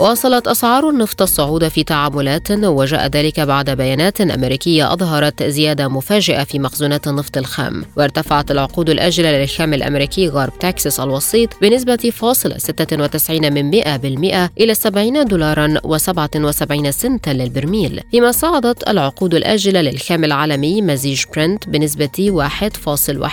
[0.00, 6.58] واصلت أسعار النفط الصعود في تعاملات وجاء ذلك بعد بيانات أمريكية أظهرت زيادة مفاجئة في
[6.58, 13.70] مخزونات النفط الخام وارتفعت العقود الآجلة للخام الأمريكي غرب تكساس الوسيط بنسبة فاصل 96 من
[13.70, 18.00] 100 بالمئة إلى 70 دولارا و77 سنتا للبرميل.
[18.10, 22.44] فيما صعدت العقود الآجلة للخام العالمي مزيج برنت بنسبة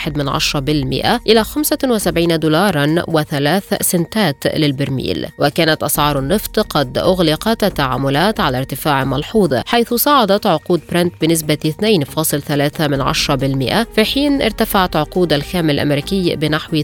[0.05, 5.27] 1.1 من 10 بالمئة إلى 75 دولارا و3 سنتات للبرميل.
[5.39, 12.81] وكانت أسعار النفط قد أغلقت التعاملات على ارتفاع ملحوظ حيث صعدت عقود برنت بنسبة 2.3
[12.81, 16.83] من 10% في حين ارتفعت عقود الخام الأمريكي بنحو 3%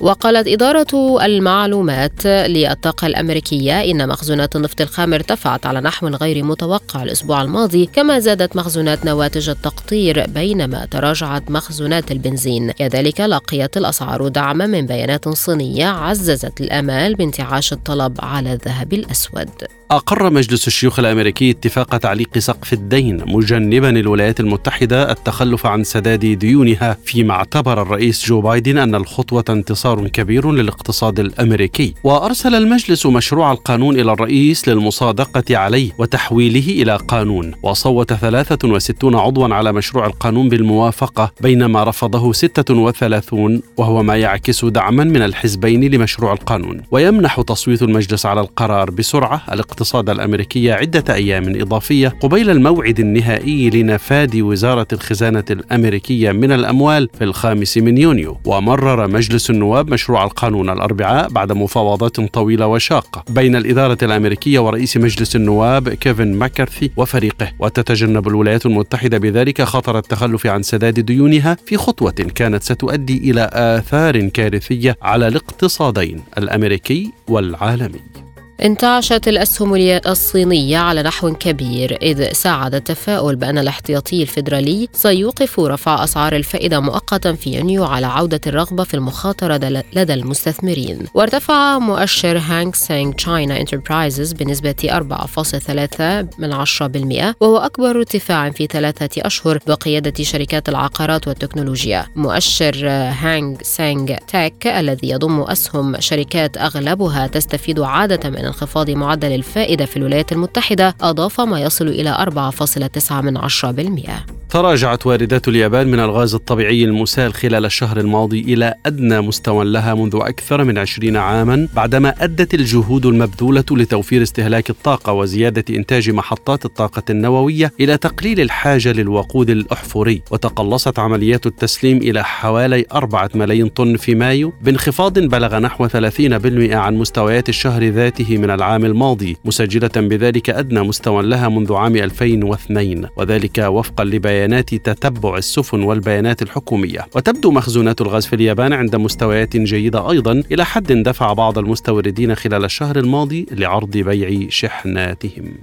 [0.00, 7.42] وقالت إدارة المعلومات للطاقة الأمريكية إن مخزونات النفط الخام ارتفعت على نحو غير متوقع الأسبوع
[7.42, 12.70] الماضي كما زادت مخزونات نواتج التقطير بينما تراجعت مخزونات البنزين.
[12.70, 19.50] كذلك لقيت الأسعار دعما من بيانات صينية عززت الآمال بانتعاش الطلب على الذهب الأسود.
[19.90, 26.96] أقر مجلس الشيوخ الأمريكي اتفاق تعليق سقف الدين مجنبا الولايات المتحدة التخلف عن سداد ديونها
[27.04, 31.94] فيما اعتبر الرئيس جو بايدن أن الخطوة انتصار كبير للاقتصاد الأمريكي.
[32.04, 39.72] وأرسل المجلس مشروع القانون إلى الرئيس للمصادقة عليه وتحويله إلى قانون وصوت 63 عضوا على
[39.72, 46.82] مشروع القانون بالموافقة بينما رفضه 36 وهو ما يعكس دعما من الحزبين لمشروع القانون.
[46.90, 49.75] ويمنح تصويت المجلس على القرار بسرعة الاقتصاد
[50.12, 57.78] الأمريكي عدة أيام إضافية قبيل الموعد النهائي لنفاذ وزارة الخزانة الأمريكية من الأموال في الخامس
[57.78, 58.38] من يونيو.
[58.44, 65.36] ومرر مجلس النواب مشروع القانون الأربعاء بعد مفاوضات طويلة وشاقة بين الإدارة الأمريكية ورئيس مجلس
[65.36, 67.52] النواب كيفن ماكارثي وفريقه.
[67.58, 74.28] وتتجنب الولايات المتحدة بذلك خطر التخلف عن سداد ديونها في خطوة كانت ستؤدي إلى آثار
[74.28, 78.25] كارثية على الاقتصادين الأمريكي والعالمي.
[78.62, 79.76] انتعشت الأسهم
[80.06, 87.32] الصينية على نحو كبير إذ ساعد التفاؤل بأن الاحتياطي الفيدرالي سيوقف رفع أسعار الفائدة مؤقتا
[87.32, 89.56] في يونيو على عودة الرغبة في المخاطرة
[89.92, 90.98] لدى المستثمرين.
[91.14, 99.22] وارتفع مؤشر هانغ سينغ تشاينا انتربرايزز بنسبة 4.3 من 10% وهو أكبر ارتفاع في ثلاثة
[99.26, 102.06] أشهر بقيادة شركات العقارات والتكنولوجيا.
[102.16, 109.84] مؤشر هانغ سينغ تك الذي يضم أسهم شركات أغلبها تستفيد عادة من انخفاض معدل الفائدة
[109.84, 117.34] في الولايات المتحدة أضاف ما يصل إلى 4.9% تراجعت واردات اليابان من الغاز الطبيعي المسال
[117.34, 123.06] خلال الشهر الماضي إلى أدنى مستوى لها منذ أكثر من عشرين عاما بعدما أدت الجهود
[123.06, 130.22] المبذولة لتوفير استهلاك الطاقة وزيادة إنتاج محطات الطاقة النووية إلى تقليل الحاجة للوقود الأحفوري.
[130.30, 136.94] وتقلصت عمليات التسليم إلى حوالي أربعة ملايين طن في مايو بانخفاض بلغ نحو 30% عن
[136.94, 143.58] مستويات الشهر ذاته من العام الماضي مسجلة بذلك أدنى مستوى لها منذ عام 2002 وذلك
[143.58, 147.06] وفقا لبيان بيانات تتبع السفن والبيانات الحكومية.
[147.14, 152.64] وتبدو مخزونات الغاز في اليابان عند مستويات جيدة أيضا إلى حد دفع بعض المستوردين خلال
[152.64, 155.54] الشهر الماضي لعرض بيع شحناتهم.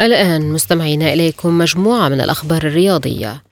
[0.00, 3.45] الآن مستمعينا إليكم مجموعة من الأخبار الرياضية.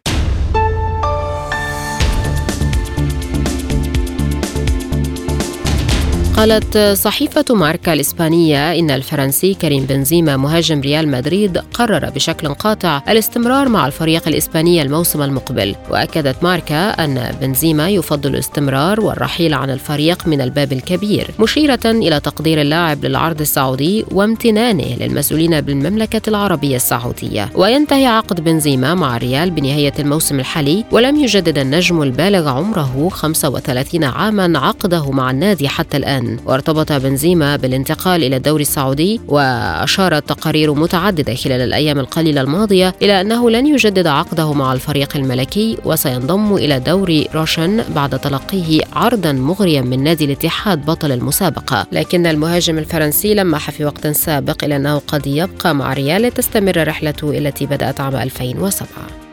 [6.37, 13.68] قالت صحيفة ماركا الإسبانية إن الفرنسي كريم بنزيما مهاجم ريال مدريد قرر بشكل قاطع الاستمرار
[13.68, 15.74] مع الفريق الإسباني الموسم المقبل.
[15.91, 22.61] وأكدت ماركا أن بنزيما يفضل الاستمرار والرحيل عن الفريق من الباب الكبير مشيرة إلى تقدير
[22.61, 27.51] اللاعب للعرض السعودي وامتنانه للمسؤولين بالمملكة العربية السعودية.
[27.55, 34.59] وينتهي عقد بنزيما مع الريال بنهاية الموسم الحالي ولم يجدد النجم البالغ عمره 35 عاما
[34.59, 36.24] عقده مع النادي حتى الآن.
[36.47, 43.51] وارتبط بنزيما بالانتقال إلى الدوري السعودي وأشارت تقارير متعددة خلال الأيام القليلة الماضية إلى أنه
[43.51, 50.05] لن يجدد عقده مع الفريق الملكي وسينضم إلى دوري روشن بعد تلقيه عرضا مغريا من
[50.05, 51.87] نادي الاتحاد بطل المسابقة.
[51.93, 57.39] لكن المهاجم الفرنسي لمح في وقت سابق إلى أنه قد يبقى مع ريال لتستمر رحلته
[57.39, 59.24] التي بدأت عام 2007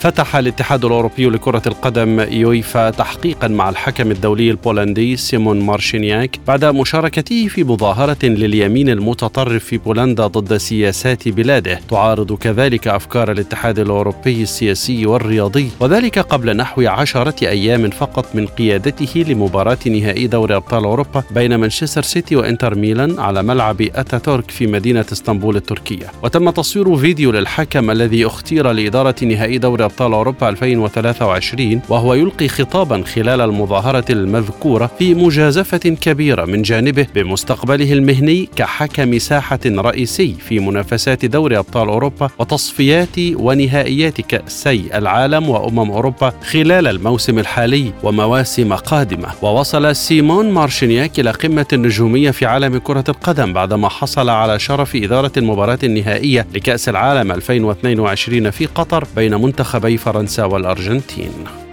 [0.00, 7.48] فتح الاتحاد الأوروبي لكرة القدم يويفا تحقيقا مع الحكم الدولي البولندي سيمون مارشينياك بعد مشاركته
[7.48, 11.80] في مظاهرة لليمين المتطرف في بولندا ضد سياسات بلاده.
[11.90, 19.24] تعارض كذلك أفكار الاتحاد الأوروبي السياسي والرياضي وذلك قبل نحو عشرة أيام فقط من قيادته
[19.28, 25.04] لمباراة نهائي دوري أبطال أوروبا بين مانشستر سيتي وإنتر ميلان على ملعب أتاتورك في مدينة
[25.12, 26.06] إسطنبول التركية.
[26.22, 33.02] وتم تصوير فيديو للحكم الذي اختير لإدارة نهائي دوري أبطال أوروبا 2023 وهو يلقي خطابا
[33.02, 41.24] خلال المظاهرة المذكورة في مجازفة كبيرة من جانبه بمستقبله المهني كحكم ساحة رئيسي في منافسات
[41.24, 49.28] دوري أبطال أوروبا وتصفيات ونهائيات كأسي العالم وأمم أوروبا خلال الموسم الحالي ومواسم قادمة.
[49.42, 55.32] ووصل سيمون مارشينياك إلى قمة النجومية في عالم كرة القدم بعدما حصل على شرف إدارة
[55.36, 61.69] المباراة النهائية لكأس العالم 2022 في قطر بين منتخب منتخبي فرنسا والأرجنتين.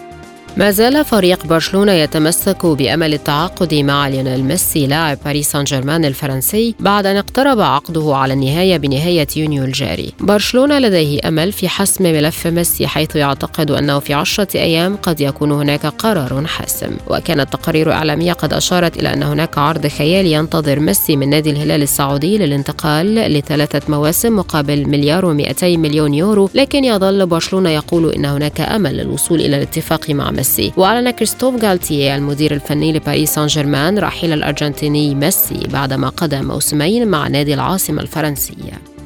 [0.58, 6.76] ما زال فريق برشلونة يتمسك بأمل التعاقد مع ليونيل ميسي لاعب باريس سان جيرمان الفرنسي
[6.80, 10.14] بعد أن اقترب عقده على النهاية بنهاية يونيو الجاري.
[10.20, 15.52] برشلونة لديه أمل في حسم ملف ميسي حيث يعتقد أنه في عشرة أيام قد يكون
[15.52, 16.98] هناك قرار حاسم.
[17.08, 21.82] وكانت تقارير إعلامية قد أشارت إلى أن هناك عرض خيالي ينتظر ميسي من نادي الهلال
[21.82, 28.62] السعودي للانتقال لثلاثة مواسم مقابل مليار و200 مليون يورو لكن يظل برشلونة يقول إن هناك
[28.62, 30.47] أمل للوصول إلى الاتفاق مع ميسي.
[30.48, 30.74] ميسي.
[30.78, 37.28] وأعلن كريستوف غالتيه المدير الفني لباريس سان جيرمان رحيل الأرجنتيني ميسي بعدما قضى موسمين مع
[37.28, 38.97] نادي العاصمة الفرنسية.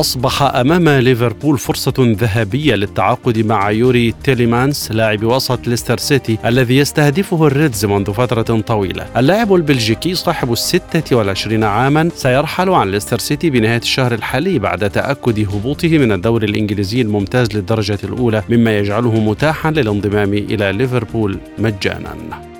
[0.00, 7.46] أصبح أمام ليفربول فرصة ذهبية للتعاقد مع يوري تيليمانس لاعب وسط ليستر سيتي الذي يستهدفه
[7.46, 9.06] الريدز منذ فترة طويلة.
[9.16, 15.54] اللاعب البلجيكي صاحب الستة والعشرين عاما سيرحل عن ليستر سيتي بنهاية الشهر الحالي بعد تأكد
[15.54, 22.53] هبوطه من الدوري الإنجليزي الممتاز للدرجة الأولى مما يجعله متاحا للانضمام إلى ليفربول مجانا.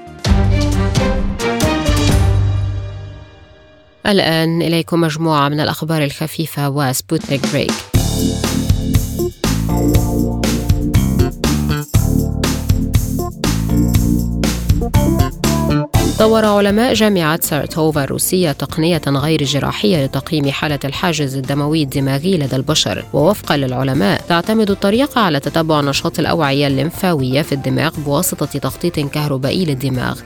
[4.06, 7.72] الآن إليكم مجموعة من الأخبار الخفيفة وسبوتنيك بريك.
[16.24, 23.04] طور علماء جامعة سارتوفا الروسية تقنية غير جراحية لتقييم حالة الحاجز الدموي الدماغي لدى البشر.
[23.12, 30.20] ووفقا للعلماء تعتمد الطريقة على تتبع نشاط الأوعية الليمفاوية في الدماغ بواسطة تخطيط كهربائي للدماغ.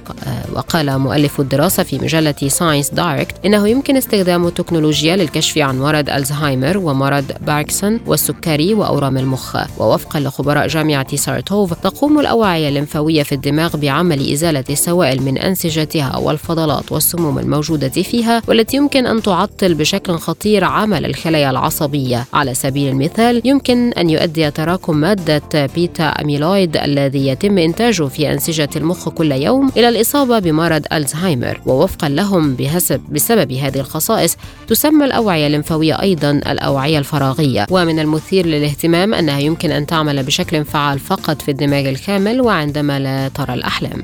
[0.52, 6.78] وقال مؤلف الدراسة في مجلة ساينس دايركت إنه يمكن استخدام التكنولوجيا للكشف عن مرض ألزهايمر
[6.78, 9.56] ومرض باركنسون والسكري وأورام المخ.
[9.78, 16.16] ووفقا لخبراء جامعة سارتوف تقوم الأوعية الليمفاوية في الدماغ بعمل إزالة السوائل من أنسجة نتيجتها
[16.16, 22.26] والفضلات والسموم الموجودة فيها والتي يمكن أن تعطل بشكل خطير عمل الخلايا العصبية.
[22.32, 28.68] على سبيل المثال يمكن أن يؤدي تراكم مادة بيتا أميلويد الذي يتم إنتاجه في أنسجة
[28.76, 31.60] المخ كل يوم إلى الإصابة بمرض ألزهايمر.
[31.66, 34.36] ووفقا لهم بحسب بسبب هذه الخصائص
[34.68, 37.66] تسمى الأوعية الليمفاوية أيضا الأوعية الفراغية.
[37.70, 43.28] ومن المثير للاهتمام أنها يمكن أن تعمل بشكل فعال فقط في الدماغ الكامل وعندما لا
[43.28, 44.02] ترى الأحلام.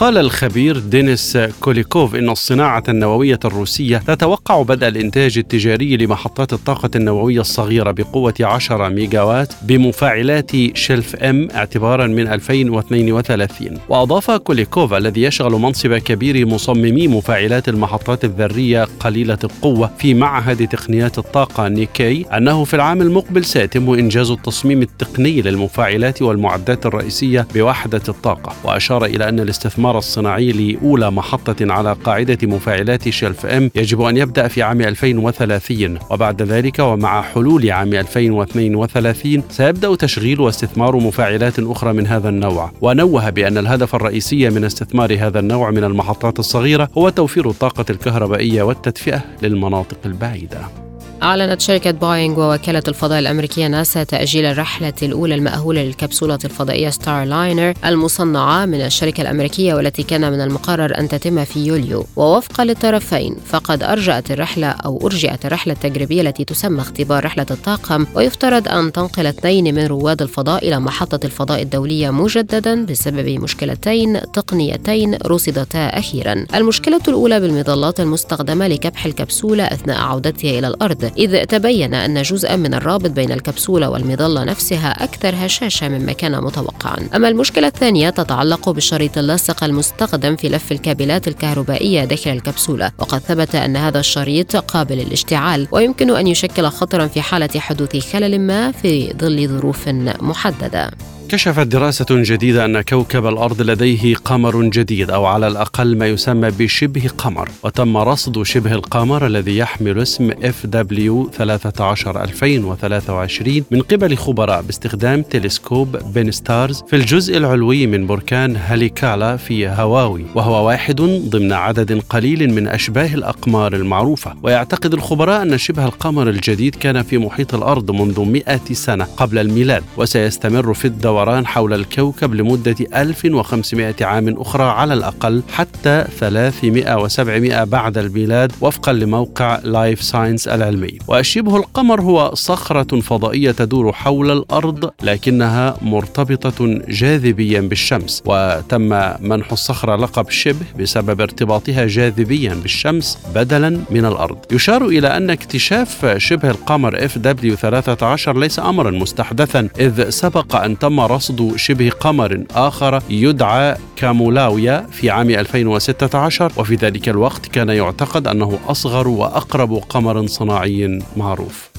[0.00, 7.40] قال الخبير دينيس كوليكوف إن الصناعة النووية الروسية تتوقع بدء الإنتاج التجاري لمحطات الطاقة النووية
[7.40, 15.94] الصغيرة بقوة 10 ميجاوات بمفاعلات شيلف ام اعتبارا من 2032 وأضاف كوليكوف الذي يشغل منصب
[15.94, 23.02] كبير مصممي مفاعلات المحطات الذرية قليلة القوة في معهد تقنيات الطاقة نيكي أنه في العام
[23.02, 28.52] المقبل سيتم إنجاز التصميم التقني للمفاعلات والمعدات الرئيسية بوحدة الطاقة.
[28.64, 34.16] وأشار إلى أن الاستثمار الاستثمار الصناعي لأولى محطة على قاعدة مفاعلات شيلف إم يجب أن
[34.16, 41.92] يبدأ في عام 2030 وبعد ذلك ومع حلول عام 2032 سيبدأ تشغيل واستثمار مفاعلات أخرى
[41.92, 42.72] من هذا النوع.
[42.80, 48.62] ونوه بأن الهدف الرئيسي من استثمار هذا النوع من المحطات الصغيرة هو توفير الطاقة الكهربائية
[48.62, 50.89] والتدفئة للمناطق البعيدة.
[51.22, 57.74] أعلنت شركة بوينغ ووكالة الفضاء الأمريكية ناسا تأجيل الرحلة الأولى المأهولة للكبسولة الفضائية ستار لاينر
[57.84, 62.06] المصنعة من الشركة الأمريكية والتي كان من المقرر أن تتم في يوليو.
[62.16, 68.68] ووفقا للطرفين فقد أرجأت الرحلة أو أرجئت الرحلة التجريبية التي تسمى اختبار رحلة الطاقم ويفترض
[68.68, 75.86] أن تنقل اثنين من رواد الفضاء إلى محطة الفضاء الدولية مجددا بسبب مشكلتين تقنيتين رصدتا
[75.86, 76.46] أخيرا.
[76.54, 81.09] المشكلة الأولى بالمظلات المستخدمة لكبح الكبسولة أثناء عودتها إلى الأرض.
[81.18, 87.08] إذ تبين أن جزءا من الرابط بين الكبسولة والمظلة نفسها أكثر هشاشة مما كان متوقعا.
[87.14, 93.54] أما المشكلة الثانية تتعلق بالشريط اللاصق المستخدم في لف الكابلات الكهربائية داخل الكبسولة وقد ثبت
[93.54, 99.12] أن هذا الشريط قابل للاشتعال ويمكن أن يشكل خطرا في حالة حدوث خلل ما في
[99.12, 99.88] ظل ظروف
[100.20, 100.90] محددة.
[101.30, 107.10] كشفت دراسة جديدة أن كوكب الأرض لديه قمر جديد أو على الأقل ما يسمى بشبه
[107.18, 115.22] قمر وتم رصد شبه القمر الذي يحمل اسم FW 13 2023 من قبل خبراء باستخدام
[115.22, 121.00] تلسكوب بان ستارز في الجزء العلوي من بركان هاليكالا في هاواي وهو واحد
[121.30, 124.34] ضمن عدد قليل من أشباه الأقمار المعروفة.
[124.42, 129.82] ويعتقد الخبراء أن شبه القمر الجديد كان في محيط الأرض منذ 100 سنة قبل الميلاد
[129.96, 137.64] وسيستمر في الدوران الدوران حول الكوكب لمدة 1500 عام أخرى على الأقل حتى 300 و700
[137.64, 140.98] بعد الميلاد وفقا لموقع لايف ساينس العلمي.
[141.08, 148.22] وشبه القمر هو صخرة فضائية تدور حول الأرض لكنها مرتبطة جاذبيا بالشمس.
[148.26, 148.88] وتم
[149.20, 154.38] منح الصخرة لقب شبه بسبب ارتباطها جاذبيا بالشمس بدلا من الأرض.
[154.52, 161.56] يشار إلى أن اكتشاف شبه القمر FW13 ليس أمرا مستحدثا إذ سبق أن تم رصد
[161.56, 169.08] شبه قمر آخر يدعى كامولاويا في عام 2016 وفي ذلك الوقت كان يعتقد أنه أصغر
[169.08, 171.70] وأقرب قمر صناعي معروف.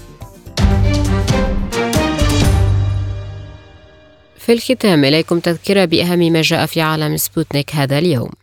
[4.37, 8.40] في الختام إليكم تذكرة بأهم ما جاء في عالم سبوتنيك هذا اليوم.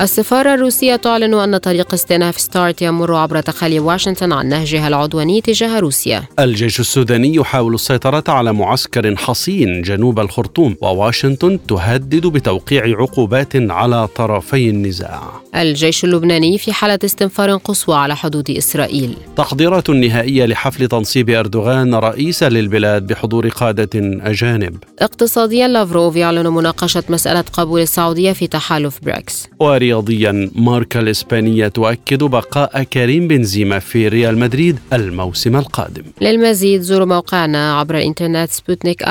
[0.00, 5.78] السفارة الروسية تعلن أن طريق استئناف ستارت يمر عبر تخلي واشنطن عن نهجها العدواني تجاه
[5.78, 6.22] روسيا.
[6.38, 14.70] الجيش السوداني يحاول السيطرة على معسكر حصين جنوب الخرطوم وواشنطن تهدد بتوقيع عقوبات على طرفي
[14.70, 15.22] النزاع.
[15.56, 19.16] الجيش اللبناني في حالة استنفار قصوى على حدود إسرائيل.
[19.36, 24.76] تحضيرات نهائية لحفل تنصيب أردوغان رئيسا للبلاد بحضور قادة أجانب.
[24.98, 29.48] اقتصاديا لافروف يعلن مناقشة مسألة قبول السعودية في تحالف بريكس.
[29.82, 36.02] ورياضيا ماركا الإسبانية تؤكد بقاء كريم بنزيما في ريال مدريد الموسم القادم.
[36.20, 39.02] للمزيد زوروا موقعنا عبر الإنترنت سبوتنيك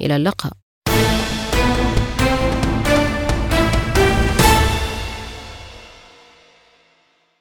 [0.00, 0.52] إلى اللقاء.